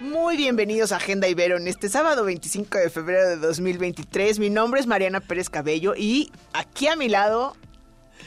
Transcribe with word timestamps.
Muy 0.00 0.36
bienvenidos 0.36 0.92
a 0.92 0.96
Agenda 0.96 1.26
Ibero 1.26 1.56
en 1.56 1.66
este 1.66 1.88
sábado 1.88 2.24
25 2.24 2.78
de 2.78 2.88
febrero 2.88 3.30
de 3.30 3.36
2023. 3.36 4.38
Mi 4.38 4.48
nombre 4.48 4.78
es 4.78 4.86
Mariana 4.86 5.18
Pérez 5.18 5.50
Cabello 5.50 5.94
y 5.96 6.30
aquí 6.52 6.86
a 6.86 6.94
mi 6.94 7.08
lado 7.08 7.56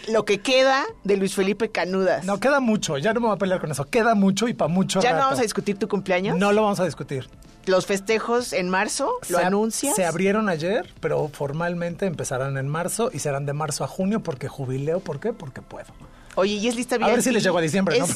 lo 0.10 0.26
que 0.26 0.42
queda 0.42 0.84
de 1.06 1.16
Luis 1.16 1.34
Felipe 1.34 1.72
Canudas. 1.72 2.26
No, 2.26 2.42
queda 2.42 2.60
mucho, 2.60 2.98
ya 2.98 3.14
no 3.14 3.22
me 3.22 3.28
voy 3.28 3.36
a 3.36 3.40
pelear 3.40 3.62
con 3.62 3.72
eso. 3.72 3.86
Queda 3.86 4.16
mucho 4.16 4.50
y 4.50 4.54
para 4.54 4.68
mucho 4.68 5.00
¿Ya 5.00 5.14
no 5.14 5.20
vamos 5.20 5.40
a 5.40 5.44
discutir 5.44 5.80
tu 5.80 5.88
cumpleaños? 5.88 6.38
No 6.38 6.52
lo 6.52 6.62
vamos 6.62 6.82
a 6.82 6.84
discutir. 6.84 7.30
Los 7.66 7.86
festejos 7.86 8.52
en 8.52 8.68
marzo, 8.68 9.10
¿lo 9.30 9.38
Se 9.38 9.46
anuncias? 9.46 9.96
Se 9.96 10.04
abrieron 10.04 10.50
ayer, 10.50 10.94
pero 11.00 11.30
formalmente 11.30 12.06
empezarán 12.06 12.58
en 12.58 12.68
marzo 12.68 13.12
y 13.14 13.20
serán 13.20 13.46
de 13.46 13.54
marzo 13.54 13.86
a 13.86 13.88
junio 13.88 14.22
porque 14.22 14.50
jubileo. 14.50 15.00
¿Por 15.00 15.22
qué? 15.22 15.32
Porque 15.32 15.62
puedo. 15.62 15.88
Oye, 16.36 16.56
¿y 16.56 16.68
es 16.68 16.76
lista 16.76 16.98
VIP? 16.98 17.08
A 17.08 17.12
ver 17.12 17.24
si 17.24 17.32
les 17.32 17.44
llego 17.44 17.58
a 17.58 17.62
diciembre, 17.62 17.98
¿no? 17.98 18.06
¿Es, 18.06 18.16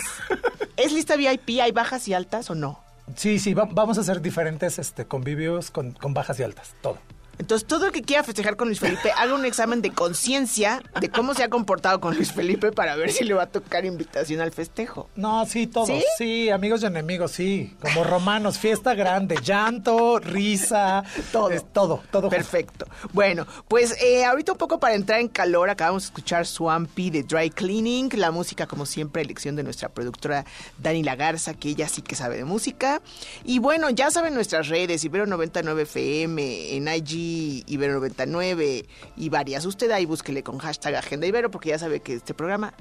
¿Es 0.75 0.91
lista 0.91 1.15
VIP? 1.15 1.61
¿Hay 1.61 1.71
bajas 1.71 2.05
y 2.09 2.13
altas 2.13 2.49
o 2.49 2.55
no? 2.55 2.84
Sí, 3.15 3.39
sí, 3.39 3.53
va- 3.53 3.67
vamos 3.71 3.97
a 3.97 4.01
hacer 4.01 4.21
diferentes 4.21 4.79
este, 4.79 5.05
convivios 5.05 5.69
con, 5.71 5.91
con 5.91 6.13
bajas 6.13 6.39
y 6.39 6.43
altas, 6.43 6.75
todo. 6.81 6.97
Entonces, 7.37 7.67
todo 7.67 7.85
el 7.87 7.91
que 7.91 8.01
quiera 8.01 8.23
festejar 8.23 8.55
con 8.55 8.67
Luis 8.69 8.79
Felipe, 8.79 9.11
haga 9.11 9.33
un 9.33 9.45
examen 9.45 9.81
de 9.81 9.91
conciencia 9.91 10.81
de 10.99 11.09
cómo 11.09 11.33
se 11.33 11.43
ha 11.43 11.49
comportado 11.49 11.99
con 11.99 12.15
Luis 12.15 12.31
Felipe 12.31 12.71
para 12.71 12.95
ver 12.95 13.11
si 13.11 13.23
le 13.23 13.33
va 13.33 13.43
a 13.43 13.47
tocar 13.47 13.85
invitación 13.85 14.39
al 14.41 14.51
festejo. 14.51 15.09
No, 15.15 15.45
sí, 15.45 15.67
todos. 15.67 15.87
¿Sí? 15.87 16.03
¿Sí? 16.17 16.49
amigos 16.49 16.83
y 16.83 16.85
enemigos, 16.85 17.31
sí. 17.31 17.75
Como 17.81 18.03
romanos, 18.03 18.57
fiesta 18.57 18.93
grande, 18.95 19.37
llanto, 19.43 20.19
risa, 20.19 21.03
Todo. 21.31 21.49
es 21.51 21.65
todo, 21.73 22.01
todo. 22.11 22.29
Perfecto. 22.29 22.85
Bueno, 23.13 23.45
pues 23.67 24.01
eh, 24.01 24.23
ahorita 24.25 24.53
un 24.53 24.57
poco 24.57 24.79
para 24.79 24.95
entrar 24.95 25.19
en 25.19 25.27
calor, 25.27 25.69
acabamos 25.69 26.03
de 26.03 26.07
escuchar 26.07 26.45
Swampy 26.45 27.09
de 27.09 27.23
Dry 27.23 27.49
Cleaning, 27.49 28.09
la 28.15 28.31
música 28.31 28.67
como 28.67 28.85
siempre, 28.85 29.21
elección 29.21 29.55
de 29.55 29.63
nuestra 29.63 29.89
productora 29.89 30.45
Dani 30.77 31.03
Lagarza, 31.03 31.53
que 31.53 31.69
ella 31.69 31.87
sí 31.87 32.01
que 32.01 32.15
sabe 32.15 32.37
de 32.37 32.45
música. 32.45 33.01
Y 33.43 33.59
bueno, 33.59 33.89
ya 33.89 34.09
saben 34.11 34.33
nuestras 34.33 34.67
redes, 34.69 35.03
Ibero 35.03 35.25
99 35.25 35.83
FM, 35.83 36.75
en 36.77 36.87
IG 36.87 37.24
Ibero 37.67 37.93
99 37.95 38.85
y 39.15 39.29
varias. 39.29 39.65
Usted 39.65 39.91
ahí 39.91 40.05
búsquele 40.05 40.43
con 40.43 40.57
hashtag 40.57 40.95
Agenda 40.95 41.27
Ibero, 41.27 41.51
porque 41.51 41.69
ya 41.69 41.79
sabe 41.79 41.99
que 41.99 42.15
este 42.15 42.33
programa, 42.33 42.73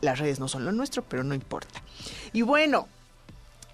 las 0.00 0.18
redes 0.18 0.40
no 0.40 0.48
son 0.48 0.64
lo 0.64 0.72
nuestro, 0.72 1.02
pero 1.02 1.24
no 1.24 1.34
importa. 1.34 1.82
Y 2.32 2.42
bueno, 2.42 2.88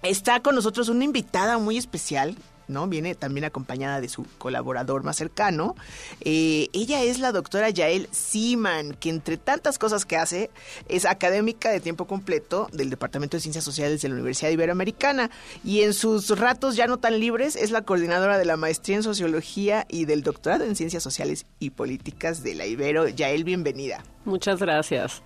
Está 0.03 0.41
con 0.41 0.55
nosotros 0.55 0.89
una 0.89 1.03
invitada 1.03 1.57
muy 1.57 1.77
especial, 1.77 2.35
¿no? 2.67 2.87
Viene 2.87 3.15
también 3.15 3.45
acompañada 3.45 4.01
de 4.01 4.09
su 4.09 4.25
colaborador 4.37 5.03
más 5.03 5.17
cercano. 5.17 5.75
Eh, 6.21 6.69
ella 6.73 7.03
es 7.03 7.19
la 7.19 7.31
doctora 7.31 7.69
Yael 7.69 8.07
Seaman, 8.11 8.93
que 8.93 9.09
entre 9.09 9.37
tantas 9.37 9.79
cosas 9.79 10.05
que 10.05 10.17
hace, 10.17 10.49
es 10.87 11.05
académica 11.05 11.69
de 11.69 11.79
tiempo 11.79 12.05
completo 12.05 12.67
del 12.71 12.89
Departamento 12.89 13.37
de 13.37 13.41
Ciencias 13.41 13.63
Sociales 13.63 14.01
de 14.01 14.09
la 14.09 14.15
Universidad 14.15 14.51
Iberoamericana. 14.51 15.29
Y 15.63 15.81
en 15.81 15.93
sus 15.93 16.37
ratos 16.37 16.75
ya 16.75 16.87
no 16.87 16.97
tan 16.97 17.19
libres, 17.19 17.55
es 17.55 17.71
la 17.71 17.81
coordinadora 17.81 18.37
de 18.37 18.45
la 18.45 18.57
maestría 18.57 18.97
en 18.97 19.03
Sociología 19.03 19.85
y 19.89 20.05
del 20.05 20.23
doctorado 20.23 20.65
en 20.65 20.75
Ciencias 20.75 21.03
Sociales 21.03 21.45
y 21.59 21.71
Políticas 21.71 22.43
de 22.43 22.55
la 22.55 22.65
Ibero. 22.65 23.07
Yael, 23.07 23.43
bienvenida. 23.43 24.03
Muchas 24.25 24.59
gracias. 24.59 25.21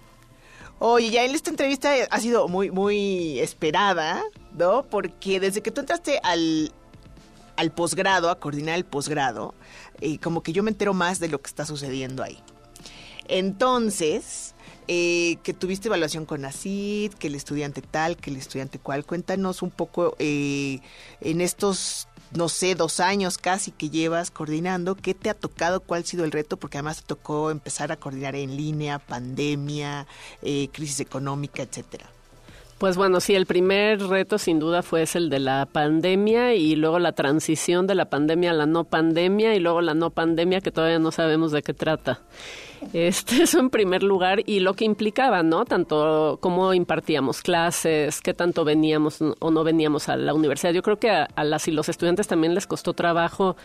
Oye, 0.83 1.11
ya 1.11 1.23
en 1.25 1.35
esta 1.35 1.51
entrevista 1.51 1.93
ha 2.09 2.19
sido 2.19 2.47
muy, 2.47 2.71
muy 2.71 3.39
esperada, 3.39 4.23
¿no? 4.57 4.83
Porque 4.83 5.39
desde 5.39 5.61
que 5.61 5.69
tú 5.69 5.81
entraste 5.81 6.19
al, 6.23 6.71
al 7.61 7.71
posgrado, 7.71 8.29
a 8.31 8.39
coordinar 8.39 8.75
el 8.75 8.85
posgrado, 8.85 9.53
eh, 10.01 10.17
como 10.17 10.41
que 10.41 10.51
yo 10.51 10.63
me 10.63 10.71
entero 10.71 10.93
más 10.93 11.19
de 11.19 11.27
lo 11.27 11.41
que 11.41 11.47
está 11.47 11.65
sucediendo 11.65 12.23
ahí. 12.23 12.39
Entonces, 13.27 14.55
eh, 14.87 15.37
que 15.43 15.53
tuviste 15.53 15.87
evaluación 15.87 16.25
con 16.25 16.43
ACID, 16.43 17.13
que 17.13 17.27
el 17.27 17.35
estudiante 17.35 17.81
tal, 17.81 18.17
que 18.17 18.31
el 18.31 18.37
estudiante 18.37 18.79
cual. 18.79 19.05
Cuéntanos 19.05 19.61
un 19.61 19.69
poco 19.69 20.15
eh, 20.17 20.79
en 21.21 21.39
estos, 21.39 22.07
no 22.31 22.49
sé, 22.49 22.73
dos 22.73 22.99
años 22.99 23.37
casi 23.37 23.71
que 23.71 23.89
llevas 23.89 24.31
coordinando, 24.31 24.95
¿qué 24.95 25.13
te 25.13 25.29
ha 25.29 25.35
tocado? 25.35 25.81
¿Cuál 25.81 26.01
ha 26.01 26.05
sido 26.05 26.25
el 26.25 26.31
reto? 26.31 26.57
Porque 26.57 26.79
además 26.79 27.01
te 27.01 27.03
tocó 27.03 27.51
empezar 27.51 27.91
a 27.91 27.97
coordinar 27.97 28.35
en 28.35 28.57
línea, 28.57 28.97
pandemia, 28.97 30.07
eh, 30.41 30.69
crisis 30.73 30.99
económica, 30.99 31.61
etcétera. 31.61 32.09
Pues 32.81 32.97
bueno, 32.97 33.19
sí, 33.19 33.35
el 33.35 33.45
primer 33.45 34.01
reto 34.07 34.39
sin 34.39 34.57
duda 34.57 34.81
fue 34.81 35.05
el 35.13 35.29
de 35.29 35.37
la 35.37 35.67
pandemia 35.71 36.55
y 36.55 36.75
luego 36.75 36.97
la 36.97 37.11
transición 37.11 37.85
de 37.85 37.93
la 37.93 38.05
pandemia 38.05 38.49
a 38.49 38.53
la 38.55 38.65
no 38.65 38.85
pandemia 38.85 39.53
y 39.53 39.59
luego 39.59 39.81
la 39.81 39.93
no 39.93 40.09
pandemia 40.09 40.61
que 40.61 40.71
todavía 40.71 40.97
no 40.97 41.11
sabemos 41.11 41.51
de 41.51 41.61
qué 41.61 41.75
trata. 41.75 42.21
Este 42.93 43.43
eso 43.43 43.59
en 43.59 43.69
primer 43.69 44.03
lugar 44.03 44.41
y 44.45 44.59
lo 44.59 44.73
que 44.73 44.85
implicaba, 44.85 45.43
¿no? 45.43 45.65
Tanto 45.65 46.37
cómo 46.41 46.73
impartíamos 46.73 47.41
clases, 47.41 48.21
qué 48.21 48.33
tanto 48.33 48.65
veníamos 48.65 49.19
o 49.39 49.51
no 49.51 49.63
veníamos 49.63 50.09
a 50.09 50.15
la 50.17 50.33
universidad. 50.33 50.73
Yo 50.73 50.81
creo 50.81 50.97
que 50.97 51.09
a, 51.11 51.43
las 51.43 51.67
y 51.67 51.71
los 51.71 51.89
estudiantes 51.89 52.27
también 52.27 52.55
les 52.55 52.67
costó 52.67 52.93
trabajo 52.93 53.55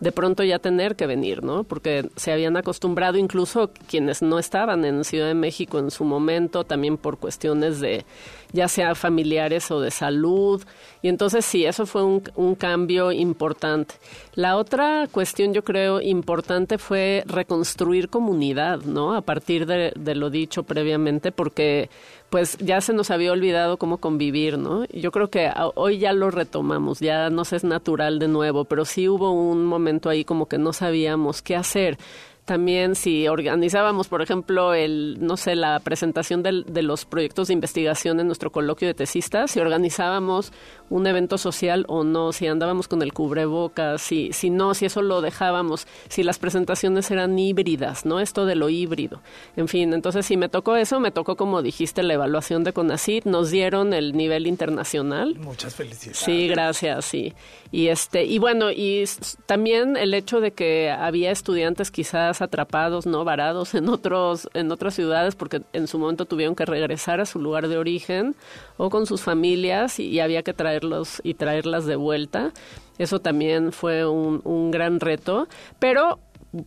de 0.00 0.12
pronto 0.12 0.44
ya 0.44 0.58
tener 0.58 0.94
que 0.94 1.06
venir, 1.06 1.42
¿no? 1.42 1.64
Porque 1.64 2.10
se 2.16 2.30
habían 2.30 2.56
acostumbrado 2.58 3.16
incluso 3.16 3.70
quienes 3.88 4.20
no 4.20 4.38
estaban 4.38 4.84
en 4.84 5.04
Ciudad 5.04 5.28
de 5.28 5.34
México 5.34 5.78
en 5.78 5.90
su 5.90 6.04
momento, 6.04 6.64
también 6.64 6.98
por 6.98 7.18
cuestiones 7.18 7.80
de 7.80 8.04
ya 8.52 8.68
sea 8.68 8.94
familiares 8.94 9.70
o 9.70 9.80
de 9.80 9.90
salud. 9.90 10.62
Y 11.00 11.08
entonces 11.08 11.44
sí, 11.46 11.64
eso 11.64 11.86
fue 11.86 12.04
un 12.04 12.54
cambio 12.56 13.10
importante. 13.10 13.94
La 14.34 14.58
otra 14.58 15.08
cuestión 15.10 15.54
yo 15.54 15.64
creo 15.64 16.02
importante 16.02 16.76
fue 16.76 17.24
reconstruir 17.26 18.10
comunidad, 18.10 18.65
¿no? 18.84 19.14
A 19.14 19.20
partir 19.20 19.66
de, 19.66 19.92
lo 20.14 20.30
dicho 20.30 20.64
previamente, 20.64 21.30
porque 21.32 21.88
pues 22.30 22.58
ya 22.58 22.80
se 22.80 22.92
nos 22.92 23.10
había 23.10 23.32
olvidado 23.32 23.76
cómo 23.76 23.98
convivir, 23.98 24.58
¿no? 24.58 24.84
Yo 24.86 25.12
creo 25.12 25.30
que 25.30 25.50
hoy 25.74 25.98
ya 25.98 26.12
lo 26.12 26.30
retomamos, 26.30 26.98
ya 26.98 27.30
nos 27.30 27.52
es 27.52 27.62
natural 27.62 28.18
de 28.18 28.28
nuevo, 28.28 28.64
pero 28.64 28.84
sí 28.84 29.08
hubo 29.08 29.30
un 29.30 29.64
momento 29.64 30.08
ahí 30.08 30.24
como 30.24 30.46
que 30.46 30.58
no 30.58 30.72
sabíamos 30.72 31.42
qué 31.42 31.54
hacer. 31.54 31.98
También 32.46 32.94
si 32.94 33.28
organizábamos, 33.28 34.08
por 34.08 34.22
ejemplo, 34.22 34.72
el, 34.72 35.18
no 35.20 35.36
sé, 35.36 35.56
la 35.56 35.78
presentación 35.80 36.42
del- 36.42 36.64
de 36.68 36.82
los 36.82 37.04
proyectos 37.04 37.48
de 37.48 37.54
investigación 37.54 38.20
en 38.20 38.26
nuestro 38.28 38.50
coloquio 38.52 38.86
de 38.88 38.94
tesistas, 38.94 39.50
si 39.50 39.58
organizábamos 39.60 40.52
un 40.88 41.06
evento 41.08 41.38
social 41.38 41.84
o 41.88 42.04
no, 42.04 42.32
si 42.32 42.46
andábamos 42.46 42.86
con 42.86 43.02
el 43.02 43.12
cubrebocas, 43.12 44.00
si, 44.00 44.32
si 44.32 44.50
no, 44.50 44.74
si 44.74 44.86
eso 44.86 45.02
lo 45.02 45.20
dejábamos, 45.22 45.88
si 46.08 46.22
las 46.22 46.38
presentaciones 46.38 47.10
eran 47.10 47.36
híbridas, 47.36 48.06
¿no? 48.06 48.20
Esto 48.20 48.46
de 48.46 48.54
lo 48.54 48.68
híbrido. 48.68 49.20
En 49.56 49.66
fin, 49.66 49.92
entonces 49.92 50.24
si 50.24 50.36
me 50.36 50.48
tocó 50.48 50.76
eso, 50.76 51.00
me 51.00 51.10
tocó, 51.10 51.36
como 51.36 51.62
dijiste, 51.62 52.04
la 52.04 52.14
evaluación 52.14 52.62
de 52.62 52.72
CONACYT, 52.72 53.24
nos 53.24 53.50
dieron 53.50 53.92
el 53.92 54.16
nivel 54.16 54.46
internacional. 54.46 55.34
Muchas 55.34 55.74
felicidades. 55.74 56.18
Sí, 56.18 56.46
gracias, 56.46 57.04
sí. 57.06 57.34
Y 57.72 57.88
este 57.88 58.24
y 58.24 58.38
bueno, 58.38 58.70
y 58.70 59.04
también 59.46 59.96
el 59.96 60.14
hecho 60.14 60.40
de 60.40 60.52
que 60.52 60.90
había 60.90 61.32
estudiantes 61.32 61.90
quizás 61.90 62.35
atrapados, 62.42 63.06
no 63.06 63.24
varados 63.24 63.74
en 63.74 63.88
otros 63.88 64.48
en 64.54 64.70
otras 64.72 64.94
ciudades 64.94 65.34
porque 65.34 65.62
en 65.72 65.86
su 65.86 65.98
momento 65.98 66.24
tuvieron 66.24 66.54
que 66.54 66.64
regresar 66.64 67.20
a 67.20 67.26
su 67.26 67.38
lugar 67.38 67.68
de 67.68 67.78
origen 67.78 68.34
o 68.76 68.90
con 68.90 69.06
sus 69.06 69.22
familias 69.22 69.98
y, 69.98 70.20
había 70.20 70.42
que 70.42 70.54
traerlos 70.54 71.20
y 71.24 71.34
traerlas 71.34 71.86
de 71.86 71.96
vuelta. 71.96 72.52
Eso 72.98 73.20
también 73.20 73.72
fue 73.72 74.06
un 74.06 74.70
gran 74.70 75.00
reto, 75.00 75.48
pero 75.78 76.18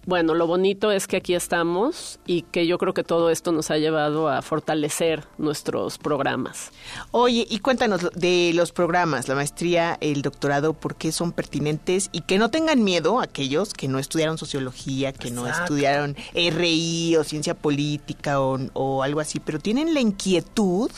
bueno, 0.06 0.34
lo 0.34 0.48
bonito 0.48 0.92
es 0.92 1.08
que 1.08 1.18
aquí 1.18 1.34
estamos 1.34 2.20
y 2.26 2.44
que 2.44 2.68
yo 2.68 2.78
creo 2.78 2.94
que 2.94 3.04
todo 3.04 3.30
esto 3.30 3.52
nos 3.52 3.72
ha 3.72 3.78
llevado 3.78 4.30
a 4.30 4.42
fortalecer 4.42 5.26
nuestros 5.38 5.98
programas. 5.98 6.72
Oye, 7.12 7.46
y 7.50 7.60
cuéntanos 7.60 8.10
de 8.14 8.52
los 8.54 8.72
programas, 8.72 9.28
la 9.28 9.36
maestría, 9.36 9.98
el 10.02 10.22
doctorado, 10.22 10.74
por 10.74 10.96
qué 10.96 11.12
son 11.12 11.32
pertinentes 11.32 12.10
y 12.12 12.22
que 12.22 12.38
no 12.38 12.50
tengan 12.50 12.84
miedo 12.84 13.20
aquellos 13.20 13.74
que 13.74 13.88
no 13.88 14.00
estudiaron 14.00 14.38
sociología, 14.38 15.14
que 15.14 15.32
no 15.32 15.48
estudiaron 15.48 16.16
RI 16.34 17.16
o 17.18 17.24
ciencia 17.24 17.54
política 17.54 18.42
o, 18.42 18.60
o 18.74 19.04
algo 19.04 19.20
así, 19.20 19.40
pero 19.40 19.60
tienen 19.60 19.94
la 19.94 20.02
inquietud 20.02 20.92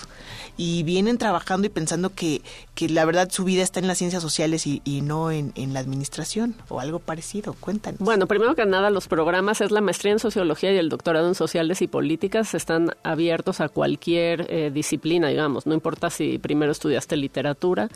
y 0.58 0.84
vienen 0.84 1.18
trabajando 1.18 1.68
y 1.68 1.70
pensando 1.70 2.14
que, 2.14 2.42
que 2.76 2.90
la 2.90 3.06
verdad 3.06 3.30
su 3.32 3.44
vida 3.44 3.64
está 3.64 3.80
en 3.80 3.88
las 3.88 3.98
ciencias 3.98 4.22
sociales 4.22 4.68
y, 4.68 4.82
y 4.84 5.02
no 5.02 5.32
en, 5.32 5.54
en 5.56 5.74
la 5.74 5.80
administración 5.80 6.56
o 6.70 6.80
algo 6.80 7.00
parecido. 7.00 7.54
Cuéntanos. 7.60 8.00
Bueno, 8.00 8.28
primero 8.28 8.56
que 8.56 8.66
nada, 8.66 8.81
los 8.90 9.08
programas 9.08 9.62
es 9.62 9.72
la 9.72 9.82
maestría 9.82 10.14
en 10.14 10.20
sociología 10.20 10.74
y 10.74 10.78
el 10.78 10.90
doctorado 10.90 11.28
en 11.28 11.36
sociales 11.36 11.82
y 11.82 11.88
políticas 11.88 12.54
están 12.54 12.92
abiertos 13.04 13.62
a 13.62 13.70
cualquier 13.70 14.48
eh, 14.50 14.72
disciplina, 14.74 15.28
digamos. 15.28 15.66
No 15.66 15.74
importa 15.74 16.10
si 16.10 16.38
primero 16.40 16.72
estudiaste 16.72 17.16
literatura 17.18 17.90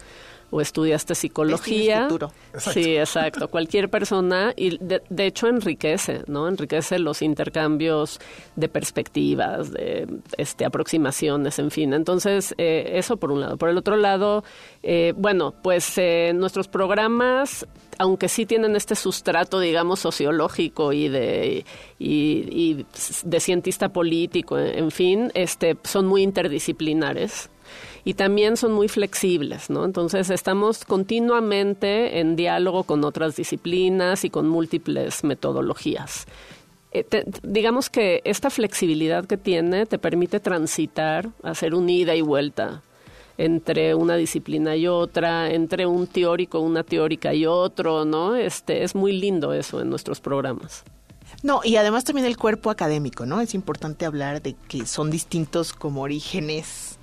o 0.56 0.62
estudiaste 0.62 1.16
psicología. 1.16 2.08
Sí, 2.58 2.96
exacto. 2.96 3.50
Cualquier 3.50 3.90
persona, 3.90 4.54
y 4.56 4.78
de, 4.78 5.26
hecho 5.26 5.48
enriquece, 5.48 6.22
¿no? 6.28 6.48
Enriquece 6.48 6.98
los 6.98 7.22
intercambios 7.22 8.22
de 8.56 8.70
perspectivas, 8.70 9.74
de 9.74 10.08
este, 10.38 10.64
aproximaciones, 10.64 11.60
en 11.60 11.72
fin. 11.72 11.94
Entonces, 11.94 12.56
eh, 12.58 12.92
eso 12.94 13.18
por 13.18 13.34
un 13.34 13.42
lado. 13.42 13.58
Por 13.58 13.68
el 13.68 13.78
otro 13.78 13.98
lado, 13.98 14.46
eh, 14.82 15.14
bueno, 15.18 15.54
pues 15.62 15.98
eh, 15.98 16.32
nuestros 16.34 16.70
programas, 16.70 17.68
aunque 17.98 18.30
sí 18.30 18.46
tienen 18.46 18.78
este 18.78 18.96
sustrato, 18.96 19.60
digamos, 19.60 20.00
sociológico 20.00 20.94
y 20.94 21.10
de, 21.10 21.66
y 22.00 22.86
de 23.26 23.40
cientista 23.42 23.90
político, 23.90 24.58
en 24.58 24.92
fin, 24.92 25.32
este, 25.34 25.76
son 25.84 26.08
muy 26.08 26.24
interdisciplinares 26.24 27.50
y 28.06 28.14
también 28.14 28.56
son 28.56 28.72
muy 28.72 28.88
flexibles, 28.88 29.72
¿no? 29.72 29.84
Entonces 29.84 30.30
estamos 30.30 30.86
continuamente 30.86 32.20
en 32.20 32.36
diálogo 32.36 32.84
con 32.84 33.04
otras 33.04 33.36
disciplinas 33.36 34.24
y 34.24 34.30
con 34.30 34.48
múltiples 34.48 35.24
metodologías. 35.24 36.28
Eh, 36.92 37.04
digamos 37.42 37.90
que 37.90 38.22
esta 38.24 38.52
flexibilidad 38.52 39.26
que 39.26 39.38
tiene 39.38 39.88
te 39.88 39.98
permite 39.98 40.40
transitar, 40.40 41.30
hacer 41.42 41.74
un 41.74 41.90
ida 41.90 42.16
y 42.16 42.22
vuelta 42.22 42.84
entre 43.38 43.96
una 43.96 44.16
disciplina 44.16 44.76
y 44.76 44.88
otra, 44.88 45.52
entre 45.52 45.88
un 45.88 46.06
teórico, 46.06 46.60
una 46.60 46.84
teórica 46.84 47.34
y 47.34 47.48
otro, 47.48 48.06
¿no? 48.06 48.36
Este 48.36 48.84
es 48.84 48.94
muy 48.94 49.14
lindo 49.14 49.52
eso 49.52 49.82
en 49.82 49.90
nuestros 49.90 50.22
programas. 50.22 50.84
No, 51.42 51.62
y 51.64 51.76
además 51.76 52.04
también 52.04 52.28
el 52.28 52.38
cuerpo 52.38 52.70
académico, 52.70 53.26
¿no? 53.26 53.42
Es 53.42 53.56
importante 53.56 54.06
hablar 54.06 54.42
de 54.42 54.56
que 54.70 54.86
son 54.86 55.10
distintos 55.10 55.74
como 55.74 56.04
orígenes 56.04 56.95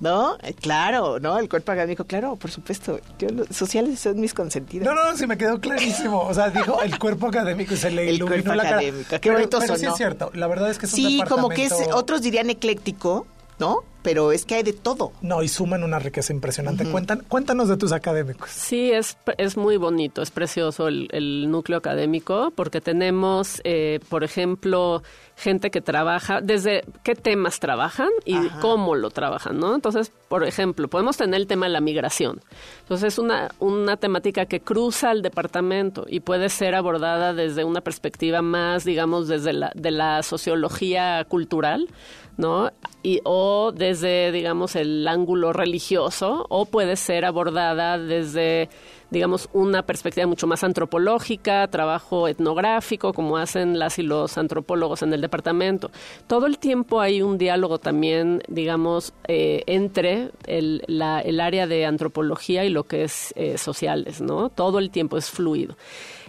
¿No? 0.00 0.38
Eh, 0.42 0.54
claro, 0.54 1.20
¿no? 1.20 1.38
El 1.38 1.48
cuerpo 1.48 1.72
académico, 1.72 2.04
claro, 2.04 2.36
por 2.36 2.50
supuesto. 2.50 2.98
Yo, 3.18 3.28
sociales 3.50 4.00
son 4.00 4.18
mis 4.18 4.32
consentidos. 4.32 4.86
No, 4.86 4.94
no, 4.94 5.16
sí 5.16 5.26
me 5.26 5.36
quedó 5.36 5.60
clarísimo. 5.60 6.22
O 6.22 6.32
sea, 6.32 6.48
dijo 6.48 6.82
el 6.82 6.98
cuerpo 6.98 7.26
académico 7.26 7.74
y 7.74 7.76
se 7.76 7.90
le 7.90 8.08
el 8.08 8.14
iluminó 8.16 8.54
la 8.54 8.62
cara. 8.62 8.80
Qué 9.20 9.30
bonito 9.30 9.58
pero, 9.58 9.74
pero 9.74 9.76
sí 9.76 9.86
es 9.86 9.96
cierto. 9.96 10.30
La 10.34 10.46
verdad 10.46 10.70
es 10.70 10.78
que 10.78 10.86
es 10.86 10.92
Sí, 10.92 11.22
como 11.28 11.50
que 11.50 11.64
es, 11.66 11.74
otros 11.92 12.22
dirían 12.22 12.48
ecléctico, 12.48 13.26
¿no? 13.58 13.84
Pero 14.02 14.32
es 14.32 14.44
que 14.44 14.56
hay 14.56 14.62
de 14.62 14.72
todo. 14.72 15.12
No, 15.22 15.42
y 15.42 15.48
suman 15.48 15.82
una 15.82 15.98
riqueza 15.98 16.32
impresionante. 16.32 16.86
cuéntanos 17.28 17.68
de 17.68 17.76
tus 17.76 17.92
académicos. 17.92 18.50
Sí, 18.50 18.90
es, 18.92 19.16
es 19.38 19.56
muy 19.56 19.76
bonito, 19.76 20.22
es 20.22 20.30
precioso 20.30 20.88
el, 20.88 21.50
núcleo 21.50 21.78
académico, 21.78 22.52
porque 22.54 22.80
tenemos, 22.80 23.60
eh, 23.64 24.00
por 24.08 24.24
ejemplo, 24.24 25.02
gente 25.36 25.70
que 25.70 25.80
trabaja, 25.80 26.40
desde 26.40 26.84
qué 27.02 27.14
temas 27.14 27.60
trabajan 27.60 28.10
y 28.24 28.36
cómo 28.60 28.94
lo 28.94 29.10
trabajan, 29.10 29.58
¿no? 29.58 29.74
Entonces, 29.74 30.12
por 30.28 30.44
ejemplo, 30.44 30.88
podemos 30.88 31.16
tener 31.16 31.40
el 31.40 31.46
tema 31.46 31.66
de 31.66 31.72
la 31.72 31.80
migración. 31.80 32.40
Entonces, 32.82 33.14
es 33.14 33.18
una, 33.18 33.48
una 33.58 33.96
temática 33.96 34.46
que 34.46 34.60
cruza 34.60 35.12
el 35.12 35.22
departamento 35.22 36.04
y 36.08 36.20
puede 36.20 36.48
ser 36.50 36.74
abordada 36.74 37.32
desde 37.32 37.64
una 37.64 37.80
perspectiva 37.80 38.42
más, 38.42 38.84
digamos, 38.84 39.28
desde 39.28 39.52
la, 39.52 39.72
de 39.74 39.90
la 39.90 40.22
sociología 40.22 41.24
cultural, 41.24 41.88
¿no? 42.36 42.70
Y, 43.02 43.20
o 43.24 43.72
desde, 43.74 44.30
digamos, 44.32 44.76
el 44.76 45.06
ángulo 45.08 45.52
religioso, 45.52 46.46
o 46.48 46.66
puede 46.66 46.96
ser 46.96 47.24
abordada 47.24 47.98
desde, 47.98 48.68
digamos, 49.10 49.48
una 49.52 49.82
perspectiva 49.82 50.26
mucho 50.26 50.46
más 50.46 50.62
antropológica, 50.64 51.66
trabajo 51.68 52.28
etnográfico, 52.28 53.12
como 53.12 53.38
hacen 53.38 53.78
las 53.78 53.98
y 53.98 54.02
los 54.02 54.36
antropólogos 54.36 55.02
en 55.02 55.12
el 55.12 55.20
departamento. 55.20 55.90
Todo 56.26 56.46
el 56.46 56.58
tiempo 56.58 57.00
hay 57.00 57.22
un 57.22 57.38
diálogo 57.38 57.78
también, 57.78 58.42
digamos, 58.48 59.14
eh, 59.28 59.62
entre 59.66 60.30
el, 60.46 60.82
la, 60.86 61.20
el, 61.20 61.40
área 61.40 61.66
de 61.66 61.86
antropología 61.86 62.64
y 62.64 62.70
lo 62.70 62.84
que 62.84 63.04
es 63.04 63.32
eh, 63.36 63.56
sociales, 63.56 64.20
¿no? 64.20 64.50
Todo 64.50 64.78
el 64.78 64.90
tiempo 64.90 65.16
es 65.16 65.30
fluido. 65.30 65.76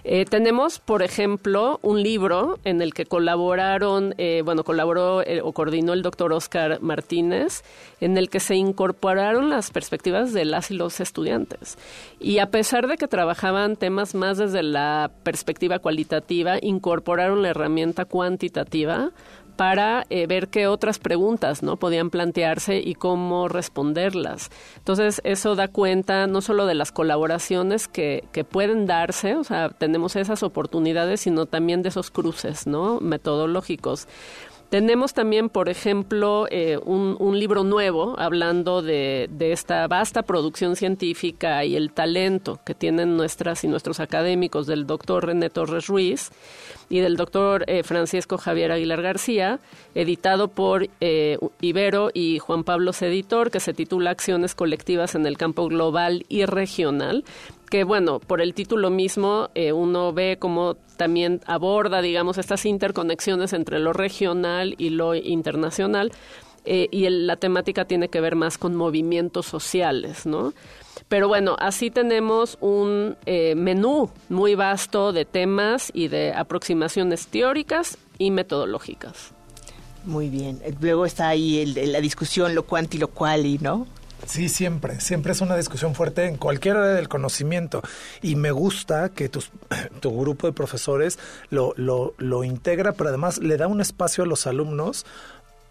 Eh, 0.04 0.26
tenemos, 0.26 0.80
por 0.80 1.04
ejemplo, 1.04 1.80
un 1.84 2.02
libro 2.02 2.60
en 2.64 2.82
el 2.82 2.94
que 2.94 3.06
colaboraron, 3.06 4.16
eh, 4.18 4.42
bueno, 4.44 4.64
colaboró 4.64 5.22
eh, 5.22 5.42
o 5.42 5.54
coordinó 5.54 5.94
el 5.94 6.02
doctor 6.02 6.34
Oscar 6.34 6.82
Martínez, 6.82 7.64
en 8.00 8.18
el 8.18 8.30
que 8.30 8.40
se 8.40 8.56
incorporaron 8.56 9.50
las 9.50 9.70
perspectivas 9.70 10.34
de 10.34 10.46
las 10.46 10.72
y 10.72 10.74
los 10.74 11.00
estudiantes. 11.00 11.78
Y 12.20 12.40
a 12.40 12.50
pesar 12.50 12.88
de 12.88 12.98
que 12.98 13.08
trabajaban 13.08 13.76
temas 13.76 14.16
más 14.16 14.38
desde 14.38 14.64
la 14.64 15.12
perspectiva 15.24 15.80
cualitativa, 15.80 16.58
incorporaron 16.62 17.42
la 17.42 17.50
herramienta 17.50 18.06
cuantitativa 18.06 19.12
para 19.56 20.06
eh, 20.10 20.28
ver 20.28 20.48
qué 20.48 20.68
otras 20.68 21.00
preguntas 21.00 21.64
no 21.64 21.78
podían 21.78 22.10
plantearse 22.10 22.78
y 22.80 22.96
cómo 22.96 23.48
responderlas. 23.48 24.50
Entonces, 24.78 25.22
eso 25.24 25.56
da 25.56 25.68
cuenta 25.68 26.28
no 26.28 26.42
solo 26.42 26.66
de 26.66 26.76
las 26.76 26.92
colaboraciones 26.92 27.88
que, 27.88 28.24
que 28.32 28.44
pueden 28.44 28.86
darse, 28.86 29.36
o 29.36 29.44
sea, 29.44 29.70
tenemos 29.70 30.16
esas 30.16 30.44
oportunidades, 30.44 31.22
sino 31.22 31.46
también 31.46 31.82
de 31.82 31.90
esos 31.90 32.12
cruces 32.12 32.68
¿no? 32.68 33.00
metodológicos. 33.00 34.08
Tenemos 34.72 35.14
también, 35.14 35.50
por 35.50 35.68
ejemplo, 35.68 36.48
eh, 36.50 36.80
un, 36.86 37.38
libro 37.38 37.66
nuevo 37.66 38.16
hablando 38.18 38.82
de, 38.82 39.28
esta 39.38 39.86
vasta 39.90 40.24
producción 40.24 40.78
científica 40.78 41.66
y 41.66 41.76
el 41.76 41.92
talento 41.92 42.58
que 42.64 42.74
tienen 42.74 43.18
nuestras 43.18 43.66
y 43.66 43.68
nuestros 43.68 44.00
académicos 44.00 44.68
del 44.68 44.88
doctor 44.88 45.26
René 45.26 45.50
Torres 45.50 45.88
Ruiz 45.88 46.32
y 46.88 47.00
del 47.00 47.18
doctor 47.18 47.66
eh, 47.68 47.84
Francisco 47.84 48.38
Javier 48.38 48.72
Aguilar 48.72 49.02
García, 49.02 49.60
editado 49.94 50.48
por 50.48 50.88
eh, 51.02 51.38
Ibero 51.60 52.10
y 52.14 52.40
Juan 52.40 52.64
Pablo 52.64 52.92
Editor, 52.98 53.52
que 53.52 53.60
se 53.60 53.74
titula 53.74 54.12
Acciones 54.12 54.56
colectivas 54.56 55.16
en 55.16 55.26
el 55.26 55.38
campo 55.38 55.68
global 55.68 56.26
y 56.30 56.46
regional 56.46 57.26
que 57.72 57.86
bueno, 57.86 58.20
por 58.20 58.42
el 58.42 58.54
título 58.54 58.90
mismo 58.90 59.50
eh, 59.56 59.72
uno 59.72 60.12
ve 60.12 60.36
cómo 60.38 60.76
también 60.98 61.40
aborda, 61.46 62.02
digamos, 62.02 62.38
estas 62.38 62.66
interconexiones 62.66 63.54
entre 63.54 63.80
lo 63.80 63.94
regional 63.94 64.76
y 64.78 64.90
lo 64.90 65.16
internacional, 65.16 66.12
eh, 66.66 66.90
y 66.92 67.10
la 67.10 67.38
temática 67.38 67.86
tiene 67.86 68.10
que 68.10 68.20
ver 68.20 68.36
más 68.36 68.58
con 68.58 68.76
movimientos 68.76 69.46
sociales, 69.46 70.26
¿no? 70.26 70.54
Pero 71.08 71.30
bueno, 71.30 71.56
así 71.60 71.90
tenemos 71.90 72.58
un 72.60 73.16
eh, 73.26 73.56
menú 73.56 74.10
muy 74.28 74.54
vasto 74.54 75.14
de 75.14 75.24
temas 75.24 75.92
y 75.94 76.10
de 76.10 76.34
aproximaciones 76.34 77.28
teóricas 77.28 77.98
y 78.18 78.32
metodológicas. 78.32 79.32
Muy 80.04 80.28
bien. 80.28 80.60
Luego 80.82 81.06
está 81.06 81.30
ahí 81.30 81.66
la 81.66 82.02
discusión 82.02 82.54
lo 82.54 82.64
cuanti 82.64 82.98
y 82.98 83.00
lo 83.00 83.08
cuali, 83.08 83.60
¿no? 83.60 83.88
Sí, 84.26 84.50
siempre, 84.50 85.00
siempre 85.02 85.32
es 85.32 85.42
una 85.42 85.56
discusión 85.56 85.96
fuerte 85.96 86.26
en 86.26 86.38
cualquier 86.38 86.78
área 86.78 86.94
del 86.94 87.10
conocimiento. 87.10 87.82
Y 88.22 88.36
me 88.36 88.52
gusta 88.52 89.10
que 89.10 89.30
tu 90.00 90.20
grupo 90.20 90.48
de 90.48 90.54
profesores 90.54 91.20
lo, 91.50 91.74
lo, 91.76 92.14
lo 92.18 92.44
integra, 92.44 92.94
pero 92.94 93.10
además 93.10 93.40
le 93.40 93.58
da 93.58 93.68
un 93.68 93.82
espacio 93.82 94.24
a 94.24 94.28
los 94.28 94.48
alumnos 94.48 95.06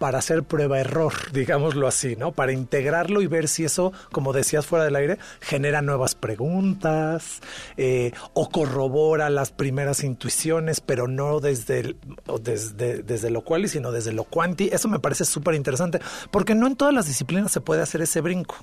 para 0.01 0.19
hacer 0.19 0.45
prueba-error, 0.45 1.13
digámoslo 1.33 1.87
así, 1.87 2.17
¿no? 2.17 2.33
Para 2.33 2.53
integrarlo 2.53 3.21
y 3.21 3.27
ver 3.27 3.49
si 3.49 3.67
eso, 3.67 3.93
como 4.11 4.33
decías 4.33 4.65
fuera 4.65 4.87
del 4.87 4.97
aire, 4.97 5.19
genera 5.43 5.83
nuevas 5.83 6.15
preguntas 6.15 7.41
eh, 7.77 8.13
o 8.33 8.49
corrobora 8.49 9.29
las 9.29 9.53
primeras 9.53 10.03
intuiciones, 10.03 10.81
pero 10.81 11.07
no 11.07 11.41
desde, 11.41 11.97
desde, 12.41 13.03
desde 13.03 13.31
lo 13.31 13.43
cual, 13.43 13.69
sino 13.69 13.93
desde 13.93 14.13
lo 14.13 14.25
cuanti. 14.25 14.71
Eso 14.73 14.89
me 14.89 15.01
parece 15.01 15.27
súper 15.27 15.55
interesante, 15.55 16.01
porque 16.31 16.55
no 16.55 16.67
en 16.67 16.77
todas 16.77 16.95
las 16.95 17.07
disciplinas 17.07 17.53
se 17.53 17.61
puede 17.61 17.83
hacer 17.83 18.01
ese 18.01 18.23
brinco. 18.23 18.57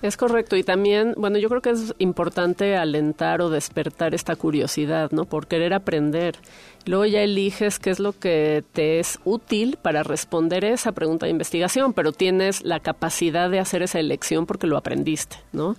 Es 0.00 0.16
correcto 0.16 0.54
y 0.56 0.62
también, 0.62 1.14
bueno, 1.16 1.38
yo 1.38 1.48
creo 1.48 1.60
que 1.60 1.70
es 1.70 1.92
importante 1.98 2.76
alentar 2.76 3.42
o 3.42 3.50
despertar 3.50 4.14
esta 4.14 4.36
curiosidad, 4.36 5.10
¿no? 5.10 5.24
Por 5.24 5.48
querer 5.48 5.74
aprender. 5.74 6.36
Luego 6.86 7.04
ya 7.04 7.22
eliges 7.22 7.80
qué 7.80 7.90
es 7.90 7.98
lo 7.98 8.12
que 8.12 8.62
te 8.72 9.00
es 9.00 9.18
útil 9.24 9.76
para 9.82 10.04
responder 10.04 10.64
esa 10.64 10.92
pregunta 10.92 11.26
de 11.26 11.32
investigación, 11.32 11.94
pero 11.94 12.12
tienes 12.12 12.62
la 12.62 12.78
capacidad 12.78 13.50
de 13.50 13.58
hacer 13.58 13.82
esa 13.82 13.98
elección 13.98 14.46
porque 14.46 14.68
lo 14.68 14.76
aprendiste, 14.76 15.36
¿no? 15.52 15.74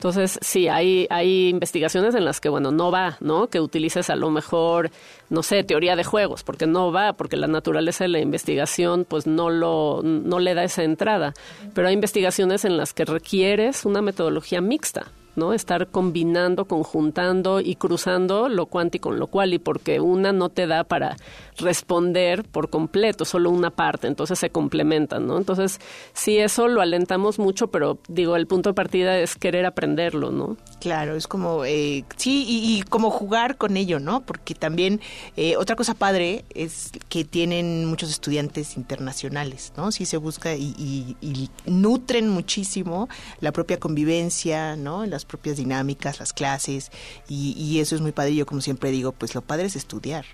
Entonces, 0.00 0.38
sí, 0.40 0.66
hay, 0.66 1.06
hay 1.10 1.50
investigaciones 1.50 2.14
en 2.14 2.24
las 2.24 2.40
que, 2.40 2.48
bueno, 2.48 2.70
no 2.70 2.90
va, 2.90 3.18
¿no? 3.20 3.48
Que 3.48 3.60
utilices 3.60 4.08
a 4.08 4.16
lo 4.16 4.30
mejor, 4.30 4.90
no 5.28 5.42
sé, 5.42 5.62
teoría 5.62 5.94
de 5.94 6.04
juegos, 6.04 6.42
porque 6.42 6.66
no 6.66 6.90
va, 6.90 7.12
porque 7.12 7.36
la 7.36 7.48
naturaleza 7.48 8.04
de 8.04 8.08
la 8.08 8.18
investigación, 8.18 9.04
pues 9.06 9.26
no, 9.26 9.50
lo, 9.50 10.00
no 10.02 10.38
le 10.38 10.54
da 10.54 10.64
esa 10.64 10.84
entrada. 10.84 11.34
Pero 11.74 11.88
hay 11.88 11.92
investigaciones 11.92 12.64
en 12.64 12.78
las 12.78 12.94
que 12.94 13.04
requieres 13.04 13.84
una 13.84 14.00
metodología 14.00 14.62
mixta, 14.62 15.08
¿no? 15.36 15.52
Estar 15.52 15.88
combinando, 15.88 16.66
conjuntando 16.66 17.60
y 17.60 17.76
cruzando 17.76 18.48
lo 18.48 18.66
cuanti 18.66 18.98
con 18.98 19.18
lo 19.18 19.26
cual 19.26 19.54
y 19.54 19.58
porque 19.58 20.00
una 20.00 20.32
no 20.32 20.48
te 20.48 20.66
da 20.66 20.84
para 20.84 21.16
responder 21.56 22.44
por 22.44 22.70
completo, 22.70 23.24
solo 23.24 23.50
una 23.50 23.70
parte, 23.70 24.06
entonces 24.06 24.38
se 24.38 24.50
complementan, 24.50 25.26
¿no? 25.26 25.36
Entonces, 25.36 25.80
sí, 26.12 26.38
eso 26.38 26.68
lo 26.68 26.80
alentamos 26.80 27.38
mucho, 27.38 27.68
pero 27.68 27.98
digo, 28.08 28.36
el 28.36 28.46
punto 28.46 28.70
de 28.70 28.74
partida 28.74 29.18
es 29.18 29.36
querer 29.36 29.66
aprenderlo, 29.66 30.30
¿no? 30.30 30.56
Claro, 30.80 31.16
es 31.16 31.26
como, 31.26 31.64
eh, 31.64 32.04
sí, 32.16 32.44
y, 32.48 32.82
como 32.82 33.10
jugar 33.10 33.56
con 33.56 33.76
ello, 33.76 34.00
¿no? 34.00 34.22
Porque 34.22 34.54
también 34.54 35.00
eh, 35.36 35.56
otra 35.56 35.76
cosa 35.76 35.94
padre 35.94 36.44
es 36.54 36.90
que 37.08 37.24
tienen 37.24 37.84
muchos 37.84 38.10
estudiantes 38.10 38.76
internacionales, 38.76 39.72
¿no? 39.76 39.92
Sí 39.92 40.06
se 40.06 40.16
busca 40.16 40.54
y, 40.54 41.16
y 41.20 41.50
nutren 41.66 42.28
muchísimo 42.28 43.08
la 43.40 43.52
propia 43.52 43.78
convivencia, 43.78 44.76
¿no? 44.76 45.04
Propias 45.24 45.56
dinámicas, 45.56 46.20
las 46.20 46.32
clases, 46.32 46.90
y, 47.28 47.80
eso 47.80 47.94
es 47.94 48.00
muy 48.00 48.12
padre. 48.12 48.34
Yo 48.34 48.46
como 48.46 48.60
siempre 48.60 48.90
digo, 48.90 49.12
pues 49.12 49.34
lo 49.34 49.42
padre 49.42 49.66
es 49.66 49.76
estudiar, 49.76 50.24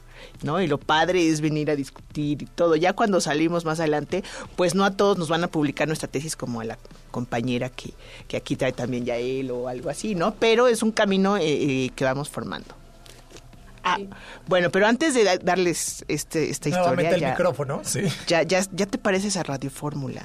¿no? 0.43 0.61
Y 0.61 0.67
lo 0.67 0.79
padre 0.79 1.29
es 1.29 1.41
venir 1.41 1.71
a 1.71 1.77
discutir 1.77 2.43
y 2.43 2.47
todo. 2.47 2.77
Ya 2.77 2.93
cuando 2.93 3.21
salimos 3.21 3.65
más 3.65 3.79
adelante, 3.81 4.25
pues 4.57 4.75
no 4.75 4.85
a 4.85 4.93
todos 4.93 5.19
nos 5.19 5.29
van 5.29 5.45
a 5.45 5.49
publicar 5.49 5.87
nuestra 5.87 6.09
tesis 6.09 6.37
como 6.37 6.61
a 6.61 6.65
la 6.65 6.79
compañera 7.11 7.69
que, 7.69 7.95
que 8.29 8.37
aquí 8.37 8.57
trae 8.57 8.73
también 8.73 9.05
ya 9.05 9.17
él 9.17 9.51
o 9.51 9.69
algo 9.69 9.91
así, 9.91 10.15
¿no? 10.15 10.35
Pero 10.35 10.67
es 10.69 10.83
un 10.83 10.93
camino 10.93 11.37
eh, 11.37 11.45
eh, 11.47 11.91
que 11.95 12.05
vamos 12.05 12.29
formando. 12.29 12.75
Ah, 13.89 13.99
bueno, 14.49 14.71
pero 14.71 14.89
antes 14.89 15.15
de 15.15 15.39
darles 15.43 16.05
este, 16.09 16.51
esta 16.51 16.69
historia. 16.69 17.11
el 17.11 17.25
micrófono, 17.25 17.83
sí. 17.85 18.03
Ya, 18.27 18.43
ya, 18.43 18.63
ya 18.73 18.87
te 18.87 18.99
pareces 18.99 19.37
a 19.37 19.45
Radio 19.45 19.71
Fórmula. 19.71 20.23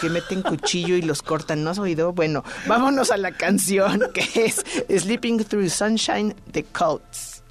Que 0.00 0.08
meten 0.08 0.40
cuchillo 0.40 0.96
y 0.96 1.02
los 1.02 1.22
cortan. 1.22 1.62
¿No 1.64 1.70
has 1.70 1.78
oído? 1.78 2.14
Bueno, 2.14 2.44
vámonos 2.66 3.10
a 3.10 3.18
la 3.18 3.32
canción 3.32 4.02
que 4.14 4.46
es 4.46 4.64
Sleeping 4.88 5.44
Through 5.44 5.68
Sunshine 5.68 6.34
The 6.52 6.64
Cults. 6.64 7.42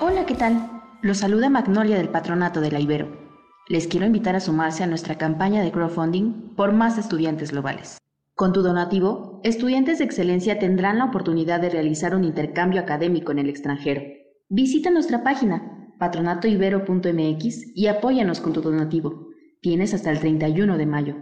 Hola, 0.00 0.24
¿qué 0.24 0.34
tal? 0.34 0.82
Los 1.02 1.18
saluda 1.18 1.50
Magnolia 1.50 1.98
del 1.98 2.08
Patronato 2.08 2.62
de 2.62 2.70
la 2.70 2.80
Ibero. 2.80 3.23
Les 3.66 3.86
quiero 3.86 4.04
invitar 4.04 4.36
a 4.36 4.40
sumarse 4.40 4.84
a 4.84 4.86
nuestra 4.86 5.16
campaña 5.16 5.62
de 5.62 5.72
crowdfunding 5.72 6.54
por 6.54 6.72
más 6.72 6.98
estudiantes 6.98 7.50
globales. 7.50 7.96
Con 8.34 8.52
tu 8.52 8.60
donativo, 8.60 9.40
estudiantes 9.42 9.96
de 9.98 10.04
excelencia 10.04 10.58
tendrán 10.58 10.98
la 10.98 11.06
oportunidad 11.06 11.60
de 11.60 11.70
realizar 11.70 12.14
un 12.14 12.24
intercambio 12.24 12.82
académico 12.82 13.32
en 13.32 13.38
el 13.38 13.48
extranjero. 13.48 14.02
Visita 14.50 14.90
nuestra 14.90 15.24
página 15.24 15.94
patronatoibero.mx 15.98 17.74
y 17.74 17.86
apóyanos 17.86 18.40
con 18.40 18.52
tu 18.52 18.60
donativo. 18.60 19.28
Tienes 19.62 19.94
hasta 19.94 20.10
el 20.10 20.20
31 20.20 20.76
de 20.76 20.86
mayo. 20.86 21.16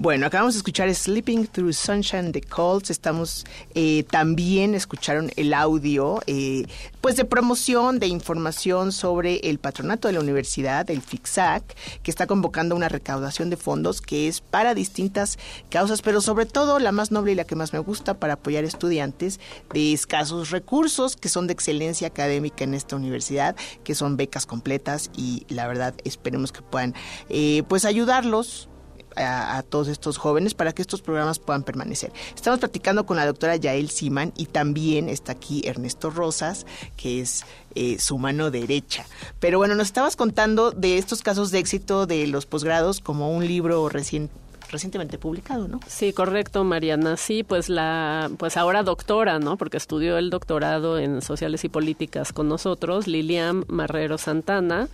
Bueno, 0.00 0.26
acabamos 0.26 0.54
de 0.54 0.58
escuchar 0.58 0.94
Sleeping 0.94 1.48
Through 1.48 1.72
Sunshine 1.72 2.30
the 2.30 2.40
Colts. 2.40 2.88
Estamos 2.88 3.44
eh, 3.74 4.04
también 4.04 4.76
escucharon 4.76 5.32
el 5.34 5.52
audio, 5.52 6.20
eh, 6.28 6.66
pues 7.00 7.16
de 7.16 7.24
promoción, 7.24 7.98
de 7.98 8.06
información 8.06 8.92
sobre 8.92 9.38
el 9.50 9.58
patronato 9.58 10.06
de 10.06 10.14
la 10.14 10.20
universidad, 10.20 10.88
el 10.88 11.02
FIXAC, 11.02 11.64
que 12.04 12.12
está 12.12 12.28
convocando 12.28 12.76
una 12.76 12.88
recaudación 12.88 13.50
de 13.50 13.56
fondos 13.56 14.00
que 14.00 14.28
es 14.28 14.40
para 14.40 14.72
distintas 14.72 15.36
causas, 15.68 16.00
pero 16.00 16.20
sobre 16.20 16.46
todo 16.46 16.78
la 16.78 16.92
más 16.92 17.10
noble 17.10 17.32
y 17.32 17.34
la 17.34 17.42
que 17.42 17.56
más 17.56 17.72
me 17.72 17.80
gusta 17.80 18.14
para 18.20 18.34
apoyar 18.34 18.62
estudiantes 18.62 19.40
de 19.74 19.92
escasos 19.92 20.50
recursos 20.50 21.16
que 21.16 21.28
son 21.28 21.48
de 21.48 21.54
excelencia 21.54 22.06
académica 22.06 22.62
en 22.62 22.74
esta 22.74 22.94
universidad, 22.94 23.56
que 23.82 23.96
son 23.96 24.16
becas 24.16 24.46
completas 24.46 25.10
y 25.16 25.44
la 25.48 25.66
verdad 25.66 25.96
esperemos 26.04 26.52
que 26.52 26.62
puedan 26.62 26.94
eh, 27.30 27.64
pues 27.68 27.84
ayudarlos 27.84 28.68
a, 29.16 29.62
todos 29.68 29.88
estos 29.88 30.18
jóvenes 30.18 30.54
para 30.54 30.72
que 30.72 30.82
estos 30.82 31.02
programas 31.02 31.38
puedan 31.38 31.62
permanecer. 31.62 32.12
Estamos 32.34 32.60
platicando 32.60 33.06
con 33.06 33.16
la 33.16 33.26
doctora 33.26 33.56
Yael 33.56 33.90
Siman 33.90 34.32
y 34.36 34.46
también 34.46 35.08
está 35.08 35.32
aquí 35.32 35.62
Ernesto 35.64 36.10
Rosas, 36.10 36.66
que 36.96 37.20
es 37.20 37.44
eh, 37.74 37.98
su 37.98 38.18
mano 38.18 38.50
derecha. 38.50 39.06
Pero 39.40 39.58
bueno, 39.58 39.74
nos 39.74 39.88
estabas 39.88 40.16
contando 40.16 40.70
de 40.70 40.98
estos 40.98 41.22
casos 41.22 41.50
de 41.50 41.58
éxito 41.58 42.06
de 42.06 42.26
los 42.26 42.46
posgrados 42.46 43.00
como 43.00 43.30
un 43.30 43.46
libro 43.46 43.88
recientemente 43.88 45.18
publicado, 45.18 45.68
¿no? 45.68 45.80
Sí, 45.86 46.12
correcto, 46.12 46.64
Mariana. 46.64 47.16
Sí, 47.16 47.42
pues 47.42 47.68
la, 47.68 48.30
pues 48.38 48.56
ahora 48.56 48.82
doctora, 48.82 49.38
¿no? 49.38 49.56
Porque 49.56 49.76
estudió 49.76 50.18
el 50.18 50.30
doctorado 50.30 50.98
en 50.98 51.22
sociales 51.22 51.64
y 51.64 51.68
políticas 51.68 52.32
con 52.32 52.48
nosotros, 52.48 53.06
Lilian 53.06 53.64
Marrero 53.68 54.18
Santana 54.18 54.88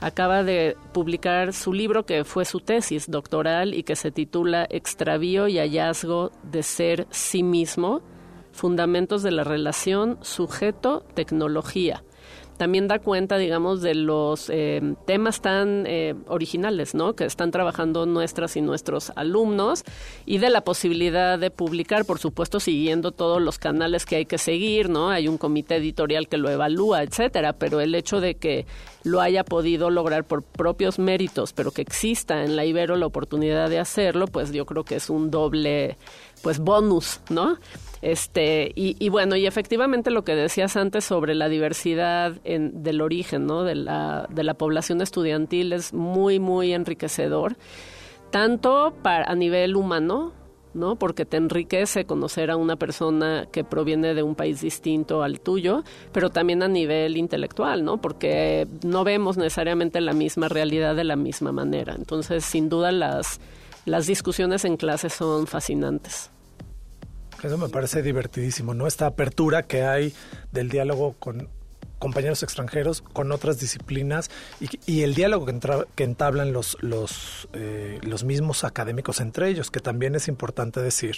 acaba 0.00 0.42
de 0.44 0.76
publicar 0.92 1.52
su 1.52 1.72
libro 1.72 2.06
que 2.06 2.24
fue 2.24 2.44
su 2.44 2.60
tesis 2.60 3.10
doctoral 3.10 3.74
y 3.74 3.82
que 3.82 3.96
se 3.96 4.10
titula 4.10 4.66
Extravío 4.70 5.48
y 5.48 5.58
hallazgo 5.58 6.30
de 6.42 6.62
ser 6.62 7.06
sí 7.10 7.42
mismo, 7.42 8.02
fundamentos 8.52 9.22
de 9.22 9.30
la 9.30 9.44
relación 9.44 10.18
sujeto-tecnología 10.22 12.02
también 12.58 12.88
da 12.88 12.98
cuenta, 12.98 13.38
digamos, 13.38 13.80
de 13.80 13.94
los 13.94 14.50
eh, 14.50 14.94
temas 15.06 15.40
tan 15.40 15.86
eh, 15.86 16.14
originales, 16.26 16.94
¿no? 16.94 17.14
Que 17.14 17.24
están 17.24 17.50
trabajando 17.50 18.04
nuestras 18.04 18.56
y 18.56 18.60
nuestros 18.60 19.12
alumnos 19.16 19.84
y 20.26 20.38
de 20.38 20.50
la 20.50 20.62
posibilidad 20.62 21.38
de 21.38 21.50
publicar, 21.50 22.04
por 22.04 22.18
supuesto, 22.18 22.60
siguiendo 22.60 23.12
todos 23.12 23.40
los 23.40 23.58
canales 23.58 24.04
que 24.04 24.16
hay 24.16 24.26
que 24.26 24.36
seguir, 24.36 24.90
¿no? 24.90 25.08
Hay 25.08 25.28
un 25.28 25.38
comité 25.38 25.76
editorial 25.76 26.28
que 26.28 26.36
lo 26.36 26.50
evalúa, 26.50 27.02
etcétera, 27.02 27.54
pero 27.54 27.80
el 27.80 27.94
hecho 27.94 28.20
de 28.20 28.34
que 28.34 28.66
lo 29.04 29.20
haya 29.20 29.44
podido 29.44 29.88
lograr 29.88 30.24
por 30.24 30.42
propios 30.42 30.98
méritos, 30.98 31.52
pero 31.52 31.70
que 31.70 31.82
exista 31.82 32.44
en 32.44 32.56
la 32.56 32.64
Ibero 32.64 32.96
la 32.96 33.06
oportunidad 33.06 33.70
de 33.70 33.78
hacerlo, 33.78 34.26
pues 34.26 34.52
yo 34.52 34.66
creo 34.66 34.84
que 34.84 34.96
es 34.96 35.08
un 35.08 35.30
doble, 35.30 35.96
pues 36.42 36.58
bonus, 36.58 37.20
¿no? 37.30 37.56
Este, 38.00 38.72
y, 38.74 39.08
bueno, 39.08 39.36
y 39.36 39.46
efectivamente 39.46 40.10
lo 40.10 40.22
que 40.24 40.34
decías 40.34 40.76
antes 40.76 41.04
sobre 41.04 41.34
la 41.34 41.48
diversidad 41.48 42.32
del 42.42 43.00
origen. 43.00 43.48
De 43.48 43.74
la, 43.74 44.26
de 44.28 44.42
la 44.42 44.54
población 44.54 45.00
estudiantil 45.00 45.72
es 45.72 45.94
muy, 45.94 46.38
muy 46.38 46.72
enriquecedor, 46.72 47.56
tanto 48.30 48.94
para, 49.02 49.24
a 49.24 49.34
nivel 49.34 49.76
humano, 49.76 50.32
¿no? 50.74 50.96
Porque 50.96 51.24
te 51.24 51.36
enriquece 51.36 52.04
conocer 52.04 52.50
a 52.50 52.56
una 52.56 52.76
persona 52.76 53.46
que 53.50 53.64
proviene 53.64 54.14
de 54.14 54.22
un 54.22 54.34
país 54.34 54.60
distinto 54.60 55.22
al 55.22 55.40
tuyo, 55.40 55.82
pero 56.12 56.30
también 56.30 56.62
a 56.62 56.68
nivel 56.68 57.16
intelectual, 57.16 57.84
¿no? 57.84 58.00
Porque 58.00 58.66
no 58.84 59.04
vemos 59.04 59.36
necesariamente 59.36 60.00
la 60.00 60.12
misma 60.12 60.48
realidad 60.48 60.94
de 60.94 61.04
la 61.04 61.16
misma 61.16 61.52
manera. 61.52 61.94
Entonces, 61.94 62.44
sin 62.44 62.68
duda, 62.68 62.92
las, 62.92 63.40
las 63.84 64.06
discusiones 64.06 64.64
en 64.64 64.76
clase 64.76 65.10
son 65.10 65.46
fascinantes. 65.46 66.30
Eso 67.42 67.56
me 67.56 67.68
parece 67.68 68.02
divertidísimo, 68.02 68.74
¿no? 68.74 68.86
Esta 68.86 69.06
apertura 69.06 69.62
que 69.62 69.84
hay 69.84 70.12
del 70.52 70.68
diálogo 70.68 71.14
con 71.18 71.48
compañeros 71.98 72.42
extranjeros 72.42 73.02
con 73.02 73.32
otras 73.32 73.58
disciplinas 73.58 74.30
y, 74.86 75.02
el 75.02 75.14
diálogo 75.14 75.46
que, 75.46 76.04
entablan 76.04 76.52
los, 76.52 76.76
los, 76.80 77.48
eh, 77.52 77.98
los 78.02 78.24
mismos 78.24 78.64
académicos 78.64 79.20
entre 79.20 79.48
ellos, 79.48 79.70
que 79.70 79.80
también 79.80 80.14
es 80.14 80.28
importante 80.28 80.80
decir 80.80 81.16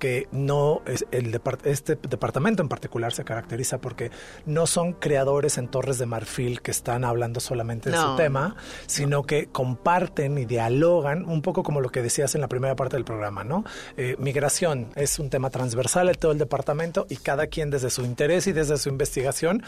que 0.00 0.26
no 0.32 0.82
es 0.86 1.06
el 1.12 1.40
este 1.62 1.96
departamento 1.96 2.62
en 2.62 2.68
particular 2.68 3.12
se 3.12 3.22
caracteriza 3.22 3.80
porque 3.80 4.10
no 4.46 4.66
son 4.66 4.94
creadores 4.94 5.58
en 5.58 5.68
torres 5.68 5.98
de 5.98 6.06
marfil 6.06 6.62
que 6.62 6.72
están 6.72 7.04
hablando 7.04 7.38
solamente 7.38 7.90
de 7.90 7.98
su 7.98 8.16
tema, 8.16 8.56
sino 8.86 9.22
que 9.22 9.46
comparten 9.46 10.38
y 10.38 10.46
dialogan 10.46 11.24
un 11.26 11.42
poco 11.42 11.62
como 11.62 11.80
lo 11.80 11.90
que 11.90 12.02
decías 12.02 12.34
en 12.34 12.40
la 12.40 12.48
primera 12.48 12.74
parte 12.74 12.96
del 12.96 13.04
programa, 13.04 13.44
¿no? 13.44 13.64
Eh, 13.96 14.16
migración 14.18 14.88
es 14.96 15.18
un 15.18 15.30
tema 15.30 15.50
transversal 15.50 16.08
en 16.08 16.14
todo 16.16 16.32
el 16.32 16.38
departamento 16.38 17.06
y 17.08 17.16
cada 17.16 17.46
quien 17.46 17.70
desde 17.70 17.90
su 17.90 18.02
interés 18.02 18.46
y 18.46 18.52
desde 18.52 18.78
su 18.78 18.88
investigación 18.88 19.62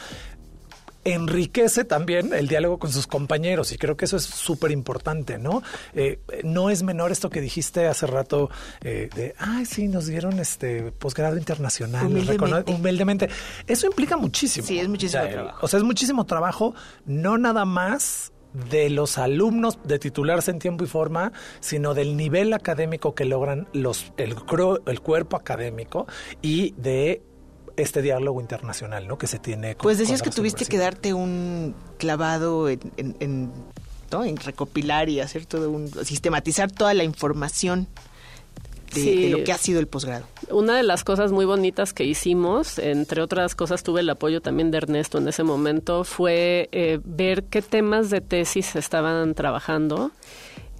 enriquece 1.05 1.85
también 1.85 2.33
el 2.33 2.49
diálogo 2.49 2.79
con 2.79 2.93
sus 2.93 3.07
compañeros 3.07 3.73
y 3.73 3.79
creo 3.79 3.97
que 3.97 4.05
eso 4.05 4.17
es 4.17 4.25
súper 4.25 4.71
importante, 4.71 5.39
¿no? 5.39 5.63
Eh, 5.95 6.21
no 6.45 6.71
es 6.71 6.83
menor 6.83 7.13
esto 7.13 7.31
que 7.31 7.41
dijiste 7.41 7.87
hace 7.87 8.07
rato 8.07 8.51
eh, 8.83 9.09
de, 9.15 9.35
ay, 9.39 9.67
sí, 9.67 9.89
nos 9.89 10.07
dieron 10.07 10.39
este 10.39 10.93
posgrado 10.93 11.37
internacional, 11.37 12.07
humildemente. 12.67 13.29
Eso 13.67 13.87
implica 13.87 14.17
muchísimo. 14.17 14.67
Sí, 14.67 14.79
es 14.79 14.89
muchísimo 14.89 15.27
trabajo. 15.27 15.59
O 15.63 15.69
sea, 15.69 15.79
es 15.79 15.85
muchísimo 15.85 16.25
trabajo, 16.25 16.75
no 17.07 17.39
nada 17.39 17.65
más 17.65 18.33
de 18.53 18.91
los 18.91 19.19
alumnos 19.19 19.79
de 19.85 19.99
titularse 19.99 20.51
en 20.51 20.59
tiempo 20.59 20.85
y 20.85 20.87
forma, 20.87 21.33
sino 21.61 21.95
del 21.95 22.17
nivel 22.17 22.53
académico 22.53 23.15
que 23.15 23.25
logran 23.25 23.67
los 23.73 24.13
el, 24.19 24.37
el 24.87 25.01
cuerpo 25.01 25.37
académico 25.37 26.07
y 26.43 26.73
de 26.77 27.23
este 27.77 28.03
diálogo 28.03 28.41
internacional, 28.41 29.07
¿no? 29.07 29.19
Que 29.19 29.27
se 29.27 29.39
tiene. 29.39 29.75
Con, 29.75 29.85
pues 29.85 29.99
decías 29.99 30.23
que 30.23 30.31
tuviste 30.31 30.65
que 30.67 30.79
darte 30.79 31.15
un 31.15 31.75
clavado 31.99 32.69
en, 32.69 32.81
en, 32.97 33.53
recopilar 34.45 35.09
y 35.09 35.21
hacer 35.21 35.47
todo 35.47 35.71
un 35.71 35.89
sistematizar 36.05 36.71
toda 36.71 36.93
la 36.93 37.03
información 37.03 37.89
de, 38.95 39.31
lo 39.31 39.43
que 39.43 39.53
ha 39.53 39.59
sido 39.59 39.81
el 39.81 39.87
posgrado. 39.87 40.27
Una 40.51 40.77
de 40.77 40.83
las 40.83 41.03
cosas 41.03 41.33
muy 41.33 41.47
bonitas 41.47 41.95
que 41.95 42.05
hicimos, 42.05 42.79
entre 42.79 43.23
otras 43.23 43.55
cosas 43.55 43.83
tuve 43.83 44.01
el 44.01 44.11
apoyo 44.11 44.43
también 44.43 44.71
de 44.71 44.79
Ernesto 44.79 45.17
en 45.17 45.29
ese 45.29 45.45
momento, 45.45 46.05
fue 46.05 46.69
eh, 46.73 47.01
ver 47.05 47.45
qué 47.45 47.63
temas 47.63 48.11
de 48.11 48.21
tesis 48.21 48.77
estaban 48.77 49.35
trabajando 49.35 50.11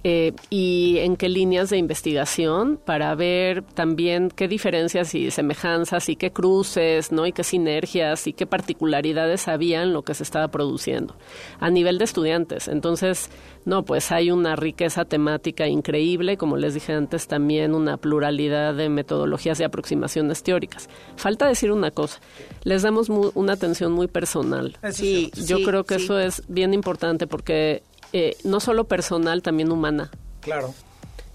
eh, 0.05 0.33
y 0.49 0.97
en 0.99 1.15
qué 1.15 1.29
líneas 1.29 1.69
de 1.69 1.77
investigación 1.77 2.77
para 2.83 3.15
ver 3.15 3.63
también 3.63 4.29
qué 4.29 4.49
diferencias 4.49 5.15
y 5.15 5.31
semejanzas 5.31 6.09
y 6.09 6.17
qué 6.17 6.31
cruces, 6.31 7.13
¿no? 7.13 7.25
Y 7.25 7.31
qué 7.31 7.45
sinergias 7.45 8.27
y 8.27 8.33
qué 8.33 8.45
particularidades 8.45 9.47
había 9.47 9.81
en 9.81 9.93
lo 9.93 10.01
que 10.01 10.13
se 10.13 10.23
estaba 10.23 10.49
produciendo 10.49 11.15
a 11.59 11.69
nivel 11.69 11.99
de 11.99 12.03
estudiantes. 12.03 12.67
Entonces, 12.67 13.29
no, 13.63 13.83
pues 13.83 14.11
hay 14.11 14.29
una 14.29 14.57
riqueza 14.57 15.05
temática 15.05 15.67
increíble, 15.67 16.35
como 16.35 16.57
les 16.57 16.73
dije 16.73 16.91
antes, 16.91 17.27
también 17.27 17.73
una 17.73 17.95
pluralidad 17.95 18.73
de 18.73 18.89
metodologías 18.89 19.59
y 19.61 19.63
aproximaciones 19.63 20.43
teóricas. 20.43 20.89
Falta 21.15 21.47
decir 21.47 21.71
una 21.71 21.91
cosa, 21.91 22.19
les 22.63 22.81
damos 22.81 23.09
una 23.09 23.53
atención 23.53 23.93
muy 23.93 24.07
personal. 24.07 24.77
Sí, 24.91 25.31
yo 25.47 25.63
creo 25.63 25.85
que 25.85 25.95
eso 25.95 26.19
es 26.19 26.43
bien 26.49 26.73
importante 26.73 27.25
porque 27.25 27.83
eh, 28.13 28.37
no 28.43 28.59
solo 28.59 28.83
personal, 28.85 29.41
también 29.41 29.71
humana. 29.71 30.11
Claro. 30.39 30.73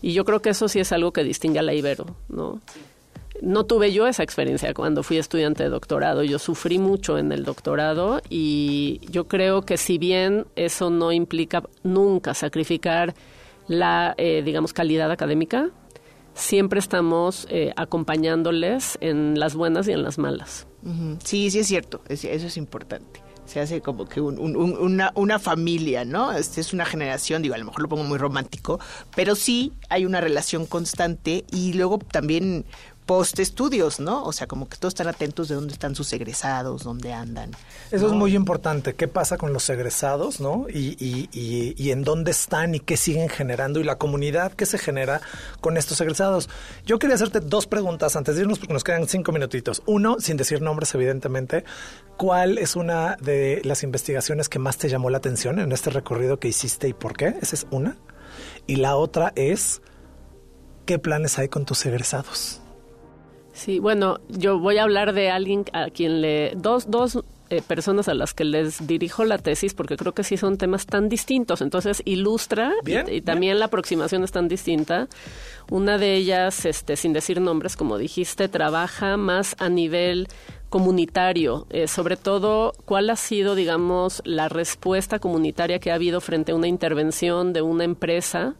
Y 0.00 0.12
yo 0.12 0.25
creo 0.25 0.40
que 0.40 0.50
eso 0.50 0.68
sí 0.68 0.78
es 0.78 0.92
algo 0.92 1.12
que 1.12 1.25
distingue 1.25 1.58
a 1.58 1.62
la 1.62 1.75
Ibero, 1.75 2.06
¿no? 2.28 2.61
No 3.42 3.66
tuve 3.66 3.92
yo 3.92 4.06
esa 4.06 4.23
experiencia 4.23 4.73
cuando 4.75 5.02
fui 5.02 5.18
estudiante 5.18 5.64
de 5.64 5.68
doctorado. 5.68 6.23
Yo 6.23 6.38
sufrí 6.38 6.78
mucho 6.78 7.18
en 7.18 7.30
el 7.32 7.44
doctorado 7.44 8.20
y 8.28 9.00
yo 9.11 9.28
creo 9.28 9.62
que 9.62 9.76
si 9.76 9.99
bien 9.99 10.47
eso 10.56 10.90
no 10.90 11.12
implica 11.12 11.62
nunca 11.82 12.35
sacrificar 12.35 13.14
la, 13.68 14.14
eh, 14.16 14.42
digamos, 14.44 14.73
calidad 14.73 15.11
académica, 15.11 15.70
siempre 16.35 16.78
estamos 16.78 17.47
eh, 17.50 17.73
acompañándoles 17.76 18.99
en 19.00 19.38
las 19.38 19.54
buenas 19.54 19.87
y 19.88 19.92
en 19.92 20.02
las 20.02 20.18
malas. 20.18 20.66
Sí, 21.25 21.50
sí 21.50 21.58
es 21.58 21.66
cierto, 21.66 22.02
eso 22.08 22.28
es 22.28 22.56
importante 22.56 23.27
se 23.48 23.60
hace 23.60 23.80
como 23.80 24.06
que 24.06 24.20
una, 24.20 25.10
una 25.14 25.38
familia, 25.38 26.04
¿no? 26.04 26.32
Este 26.32 26.60
es 26.60 26.72
una 26.72 26.84
generación, 26.84 27.40
digo, 27.42 27.54
a 27.54 27.58
lo 27.58 27.64
mejor 27.64 27.82
lo 27.82 27.88
pongo 27.88 28.04
muy 28.04 28.18
romántico, 28.18 28.78
pero 29.16 29.34
sí 29.34 29.72
hay 29.88 30.04
una 30.04 30.20
relación 30.20 30.66
constante 30.66 31.44
y 31.50 31.72
luego 31.72 31.98
también 31.98 32.66
post 33.08 33.38
estudios, 33.38 34.00
¿no? 34.00 34.22
O 34.22 34.32
sea, 34.32 34.46
como 34.46 34.68
que 34.68 34.76
todos 34.76 34.92
están 34.92 35.08
atentos 35.08 35.48
de 35.48 35.54
dónde 35.54 35.72
están 35.72 35.94
sus 35.94 36.12
egresados, 36.12 36.84
dónde 36.84 37.14
andan. 37.14 37.52
Eso 37.90 38.06
es 38.06 38.12
muy 38.12 38.36
importante. 38.36 38.94
¿Qué 38.94 39.08
pasa 39.08 39.38
con 39.38 39.54
los 39.54 39.68
egresados, 39.70 40.40
no? 40.40 40.66
Y, 40.68 40.94
y, 41.02 41.30
y, 41.32 41.74
y, 41.82 41.90
en 41.90 42.04
dónde 42.04 42.32
están 42.32 42.74
y 42.74 42.80
qué 42.80 42.98
siguen 42.98 43.30
generando 43.30 43.80
y 43.80 43.84
la 43.84 43.96
comunidad 43.96 44.52
que 44.52 44.66
se 44.66 44.76
genera 44.76 45.22
con 45.62 45.78
estos 45.78 45.98
egresados. 46.02 46.50
Yo 46.84 46.98
quería 46.98 47.14
hacerte 47.14 47.40
dos 47.40 47.66
preguntas 47.66 48.14
antes 48.14 48.36
de 48.36 48.42
irnos 48.42 48.58
porque 48.58 48.74
nos 48.74 48.84
quedan 48.84 49.08
cinco 49.08 49.32
minutitos. 49.32 49.82
Uno, 49.86 50.20
sin 50.20 50.36
decir 50.36 50.60
nombres, 50.60 50.94
evidentemente, 50.94 51.64
¿cuál 52.18 52.58
es 52.58 52.76
una 52.76 53.16
de 53.22 53.62
las 53.64 53.84
investigaciones 53.84 54.50
que 54.50 54.58
más 54.58 54.76
te 54.76 54.90
llamó 54.90 55.08
la 55.08 55.16
atención 55.16 55.60
en 55.60 55.72
este 55.72 55.88
recorrido 55.88 56.38
que 56.38 56.48
hiciste 56.48 56.88
y 56.88 56.92
por 56.92 57.16
qué? 57.16 57.36
Esa 57.40 57.56
es 57.56 57.66
una. 57.70 57.96
Y 58.66 58.76
la 58.76 58.96
otra 58.96 59.32
es, 59.34 59.80
¿qué 60.84 60.98
planes 60.98 61.38
hay 61.38 61.48
con 61.48 61.64
tus 61.64 61.86
egresados? 61.86 62.60
Sí, 63.58 63.80
bueno, 63.80 64.20
yo 64.28 64.60
voy 64.60 64.78
a 64.78 64.84
hablar 64.84 65.12
de 65.12 65.30
alguien 65.30 65.64
a 65.72 65.90
quien 65.90 66.20
le... 66.20 66.52
Dos, 66.54 66.88
dos 66.92 67.18
eh, 67.50 67.60
personas 67.60 68.06
a 68.08 68.14
las 68.14 68.32
que 68.32 68.44
les 68.44 68.86
dirijo 68.86 69.24
la 69.24 69.38
tesis 69.38 69.74
porque 69.74 69.96
creo 69.96 70.12
que 70.12 70.22
sí 70.22 70.36
son 70.36 70.58
temas 70.58 70.86
tan 70.86 71.08
distintos. 71.08 71.60
Entonces 71.60 72.00
ilustra 72.04 72.72
y, 72.86 73.20
también 73.22 73.58
la 73.58 73.64
aproximación 73.64 74.22
es 74.22 74.30
tan 74.30 74.46
distinta. 74.46 75.08
Una 75.70 75.98
de 75.98 76.14
ellas, 76.14 76.66
este, 76.66 76.94
sin 76.94 77.12
decir 77.12 77.40
nombres, 77.40 77.76
como 77.76 77.98
dijiste, 77.98 78.48
trabaja 78.48 79.16
más 79.16 79.56
a 79.58 79.68
nivel 79.68 80.28
comunitario, 80.68 81.66
eh, 81.70 81.88
sobre 81.88 82.16
todo 82.16 82.74
cuál 82.84 83.10
ha 83.10 83.16
sido, 83.16 83.56
digamos, 83.56 84.22
la 84.24 84.48
respuesta 84.48 85.18
comunitaria 85.18 85.80
que 85.80 85.90
ha 85.90 85.94
habido 85.94 86.20
frente 86.20 86.52
a 86.52 86.54
una 86.54 86.68
intervención 86.68 87.52
de 87.52 87.62
una 87.62 87.82
empresa 87.82 88.54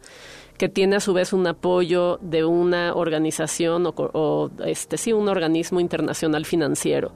que 0.59 0.69
tiene 0.69 0.97
a 0.97 0.99
su 0.99 1.13
vez 1.13 1.31
un 1.31 1.47
apoyo 1.47 2.19
de 2.21 2.43
una 2.43 2.93
organización 2.93 3.91
o, 3.95 4.51
este 4.65 4.97
sí 4.97 5.13
un 5.13 5.29
organismo 5.29 5.79
internacional 5.79 6.45
financiero. 6.45 7.13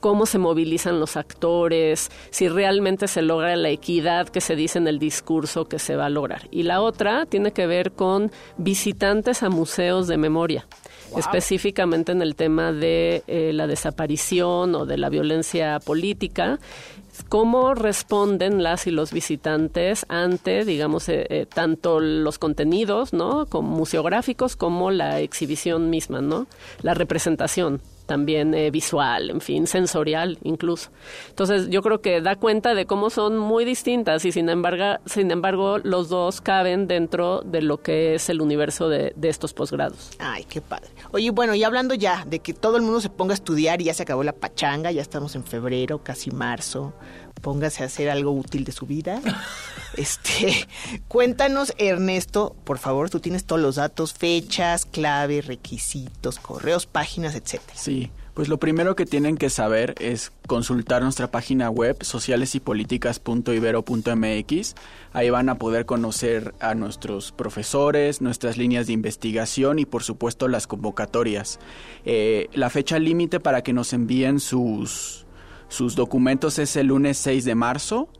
Cómo 0.00 0.26
se 0.26 0.38
movilizan 0.38 1.00
los 1.00 1.16
actores, 1.16 2.10
si 2.30 2.48
realmente 2.48 3.06
se 3.08 3.22
logra 3.22 3.56
la 3.56 3.70
equidad 3.70 4.28
que 4.28 4.40
se 4.40 4.56
dice 4.56 4.78
en 4.78 4.88
el 4.88 4.98
discurso 4.98 5.66
que 5.66 5.78
se 5.78 5.96
va 5.96 6.06
a 6.06 6.10
lograr. 6.10 6.48
Y 6.50 6.64
la 6.64 6.82
otra 6.82 7.24
tiene 7.24 7.52
que 7.52 7.66
ver 7.68 7.92
con 7.92 8.32
visitantes 8.58 9.44
a 9.44 9.48
museos 9.48 10.08
de 10.08 10.16
memoria, 10.16 10.66
específicamente 11.16 12.12
en 12.12 12.20
el 12.20 12.34
tema 12.34 12.72
de 12.72 13.22
eh, 13.28 13.52
la 13.52 13.68
desaparición 13.68 14.74
o 14.74 14.86
de 14.86 14.98
la 14.98 15.08
violencia 15.08 15.78
política 15.78 16.58
cómo 17.22 17.74
responden 17.74 18.62
las 18.62 18.86
y 18.86 18.90
los 18.90 19.12
visitantes 19.12 20.06
ante, 20.08 20.64
digamos, 20.64 21.08
eh, 21.08 21.26
eh, 21.30 21.46
tanto 21.46 22.00
los 22.00 22.38
contenidos, 22.38 23.12
¿no? 23.12 23.46
Como 23.46 23.76
museográficos 23.76 24.56
como 24.56 24.90
la 24.90 25.20
exhibición 25.20 25.90
misma, 25.90 26.20
¿no? 26.20 26.46
La 26.82 26.94
representación 26.94 27.80
también 28.06 28.54
eh, 28.54 28.70
visual, 28.70 29.30
en 29.30 29.40
fin, 29.40 29.66
sensorial 29.66 30.38
incluso. 30.42 30.90
Entonces 31.28 31.68
yo 31.68 31.82
creo 31.82 32.00
que 32.00 32.20
da 32.20 32.36
cuenta 32.36 32.74
de 32.74 32.86
cómo 32.86 33.10
son 33.10 33.38
muy 33.38 33.64
distintas 33.64 34.24
y 34.24 34.32
sin 34.32 34.48
embargo, 34.48 35.00
sin 35.06 35.30
embargo 35.30 35.78
los 35.78 36.08
dos 36.08 36.40
caben 36.40 36.86
dentro 36.86 37.42
de 37.42 37.62
lo 37.62 37.82
que 37.82 38.14
es 38.14 38.28
el 38.28 38.40
universo 38.40 38.88
de, 38.88 39.12
de 39.16 39.28
estos 39.28 39.52
posgrados. 39.52 40.10
Ay, 40.18 40.44
qué 40.44 40.60
padre. 40.60 40.88
Oye, 41.12 41.30
bueno, 41.30 41.54
y 41.54 41.64
hablando 41.64 41.94
ya 41.94 42.24
de 42.24 42.38
que 42.38 42.54
todo 42.54 42.76
el 42.76 42.82
mundo 42.82 43.00
se 43.00 43.10
ponga 43.10 43.32
a 43.32 43.34
estudiar 43.34 43.80
y 43.80 43.84
ya 43.84 43.94
se 43.94 44.02
acabó 44.02 44.22
la 44.22 44.32
pachanga, 44.32 44.90
ya 44.90 45.02
estamos 45.02 45.34
en 45.34 45.44
febrero, 45.44 46.02
casi 46.02 46.30
marzo, 46.30 46.94
póngase 47.40 47.82
a 47.82 47.86
hacer 47.86 48.10
algo 48.10 48.32
útil 48.32 48.64
de 48.64 48.72
su 48.72 48.86
vida. 48.86 49.20
Este, 49.96 50.68
cuéntanos, 51.08 51.72
Ernesto, 51.78 52.54
por 52.64 52.76
favor, 52.76 53.08
tú 53.08 53.18
tienes 53.18 53.46
todos 53.46 53.62
los 53.62 53.76
datos, 53.76 54.12
fechas, 54.12 54.84
clave, 54.84 55.40
requisitos, 55.40 56.38
correos, 56.38 56.84
páginas, 56.84 57.34
etcétera. 57.34 57.78
Sí. 57.78 57.95
Pues 58.36 58.48
lo 58.50 58.58
primero 58.58 58.94
que 58.96 59.06
tienen 59.06 59.38
que 59.38 59.48
saber 59.48 59.94
es 59.98 60.30
consultar 60.46 61.02
nuestra 61.02 61.30
página 61.30 61.70
web 61.70 61.96
socialesypoliticas.ibero.mx. 62.02 64.74
Ahí 65.14 65.30
van 65.30 65.48
a 65.48 65.54
poder 65.54 65.86
conocer 65.86 66.54
a 66.60 66.74
nuestros 66.74 67.32
profesores, 67.32 68.20
nuestras 68.20 68.58
líneas 68.58 68.88
de 68.88 68.92
investigación 68.92 69.78
y 69.78 69.86
por 69.86 70.02
supuesto 70.02 70.48
las 70.48 70.66
convocatorias. 70.66 71.58
Eh, 72.04 72.50
la 72.52 72.68
fecha 72.68 72.98
límite 72.98 73.40
para 73.40 73.62
que 73.62 73.72
nos 73.72 73.94
envíen 73.94 74.38
sus, 74.38 75.24
sus 75.68 75.96
documentos 75.96 76.58
es 76.58 76.76
el 76.76 76.88
lunes 76.88 77.16
6 77.16 77.46
de 77.46 77.54
marzo. 77.54 78.10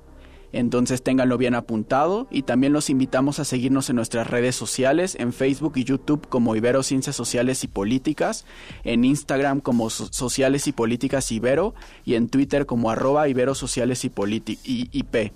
Entonces 0.57 1.03
ténganlo 1.03 1.37
bien 1.37 1.55
apuntado 1.55 2.29
y 2.31 2.43
también 2.43 2.73
los 2.73 2.89
invitamos 2.89 3.39
a 3.41 3.45
seguirnos 3.45 3.91
en 3.91 3.97
nuestras 3.97 4.27
redes 4.27 4.57
sociales, 4.57 5.15
en 5.21 5.35
Facebook 5.35 5.75
y 5.77 5.85
YouTube 5.85 6.27
como 6.29 6.57
Ibero 6.57 6.83
Ciencias 6.83 7.15
Sociales 7.15 7.63
y 7.63 7.69
Políticas, 7.69 8.47
en 8.83 9.05
Instagram 9.05 9.61
como 9.61 9.91
Sociales 9.91 10.67
y 10.67 10.73
Políticas 10.73 11.31
Ibero 11.31 11.75
y 12.07 12.15
en 12.15 12.31
Twitter 12.31 12.65
como 12.65 12.91
arroba 12.91 13.29
Ibero 13.29 13.55
Sociales 13.55 14.03
y, 14.07 14.11
y 14.65 14.89
IP. 14.93 15.33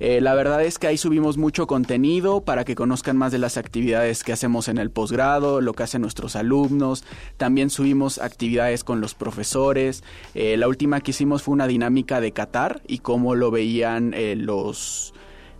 Eh, 0.00 0.20
la 0.20 0.34
verdad 0.34 0.62
es 0.62 0.78
que 0.78 0.86
ahí 0.86 0.96
subimos 0.96 1.38
mucho 1.38 1.66
contenido 1.66 2.42
para 2.42 2.64
que 2.64 2.74
conozcan 2.74 3.16
más 3.16 3.32
de 3.32 3.38
las 3.38 3.56
actividades 3.56 4.22
que 4.22 4.32
hacemos 4.32 4.68
en 4.68 4.78
el 4.78 4.90
posgrado, 4.90 5.60
lo 5.60 5.72
que 5.72 5.82
hacen 5.82 6.02
nuestros 6.02 6.36
alumnos. 6.36 7.04
También 7.36 7.70
subimos 7.70 8.18
actividades 8.18 8.84
con 8.84 9.00
los 9.00 9.14
profesores. 9.14 10.04
Eh, 10.34 10.56
la 10.56 10.68
última 10.68 11.00
que 11.00 11.10
hicimos 11.10 11.42
fue 11.42 11.54
una 11.54 11.66
dinámica 11.66 12.20
de 12.20 12.32
Qatar 12.32 12.82
y 12.86 12.98
cómo 12.98 13.34
lo 13.34 13.50
veían 13.50 14.14
eh, 14.14 14.36
los 14.36 15.14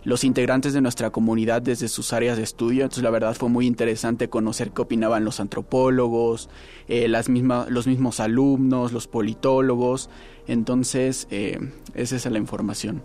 los 0.05 0.23
integrantes 0.23 0.71
de 0.71 0.79
nuestra 0.79 1.09
comunidad 1.09 1.61
desde 1.61 1.89
sus 1.89 2.13
áreas 2.13 2.37
de 2.37 2.43
estudio. 2.43 2.83
Entonces 2.83 3.03
la 3.03 3.09
verdad 3.09 3.35
fue 3.35 3.49
muy 3.49 3.67
interesante 3.67 4.29
conocer 4.29 4.71
qué 4.71 4.81
opinaban 4.81 5.25
los 5.25 5.41
antropólogos, 5.41 6.49
las 6.87 7.27
mismas, 7.27 7.69
los 7.69 7.85
mismos 7.85 8.21
alumnos, 8.21 8.93
los 8.93 9.07
politólogos. 9.07 10.09
Entonces 10.47 11.27
esa 11.29 12.15
es 12.15 12.25
la 12.25 12.37
información. 12.37 13.03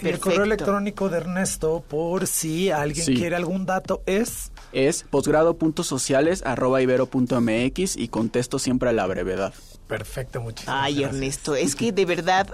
El 0.00 0.20
correo 0.20 0.44
electrónico 0.44 1.08
de 1.08 1.16
Ernesto, 1.18 1.84
por 1.86 2.26
si 2.26 2.70
alguien 2.70 3.06
quiere 3.06 3.36
algún 3.36 3.66
dato, 3.66 4.02
es... 4.06 4.50
Es 4.72 5.04
posgrado.sociales.ibero.mx 5.04 7.96
y 7.96 8.08
contesto 8.08 8.58
siempre 8.58 8.88
a 8.90 8.92
la 8.92 9.06
brevedad. 9.06 9.54
Perfecto, 9.86 10.40
muchísimas 10.40 10.82
Ay, 10.82 11.04
Ernesto, 11.04 11.54
es 11.54 11.76
que 11.76 11.92
de 11.92 12.04
verdad 12.04 12.48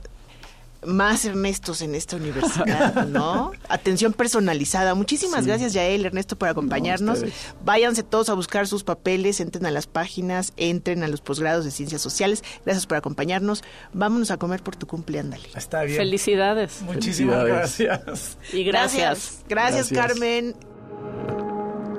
más 0.87 1.25
Ernestos 1.25 1.83
en 1.83 1.95
esta 1.95 2.17
universidad, 2.17 3.07
¿no? 3.09 3.53
Atención 3.69 4.13
personalizada. 4.13 4.95
Muchísimas 4.95 5.47
gracias, 5.47 5.73
Yael, 5.73 6.07
Ernesto, 6.07 6.37
por 6.37 6.49
acompañarnos. 6.49 7.25
Váyanse 7.65 8.03
todos 8.03 8.29
a 8.29 8.35
buscar 8.35 8.67
sus 8.67 8.85
papeles, 8.85 9.41
entren 9.41 9.67
a 9.67 9.71
las 9.71 9.87
páginas, 9.87 10.53
entren 10.57 11.03
a 11.03 11.09
los 11.09 11.21
posgrados 11.21 11.65
de 11.65 11.71
ciencias 11.71 12.03
sociales. 12.03 12.43
Gracias 12.65 12.87
por 12.87 12.97
acompañarnos. 12.97 13.63
Vámonos 13.93 14.31
a 14.31 14.37
comer 14.37 14.63
por 14.63 14.77
tu 14.77 14.87
cumple, 14.87 15.21
ándale. 15.21 15.49
Está 15.55 15.83
bien. 15.83 15.99
Felicidades. 15.99 16.83
Muchísimas 16.83 17.45
gracias. 17.45 18.39
Y 18.53 18.65
gracias. 18.65 18.93
Gracias, 18.93 19.45
gracias 19.49 19.89
Carmen. 19.91 20.55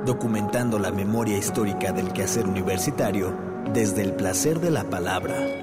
Documentando 0.05 0.79
la 0.79 0.91
memoria 0.91 1.37
histórica 1.37 1.91
del 1.93 2.11
quehacer 2.11 2.45
universitario 2.45 3.35
desde 3.73 4.01
el 4.01 4.13
placer 4.13 4.59
de 4.59 4.71
la 4.71 4.89
palabra. 4.89 5.62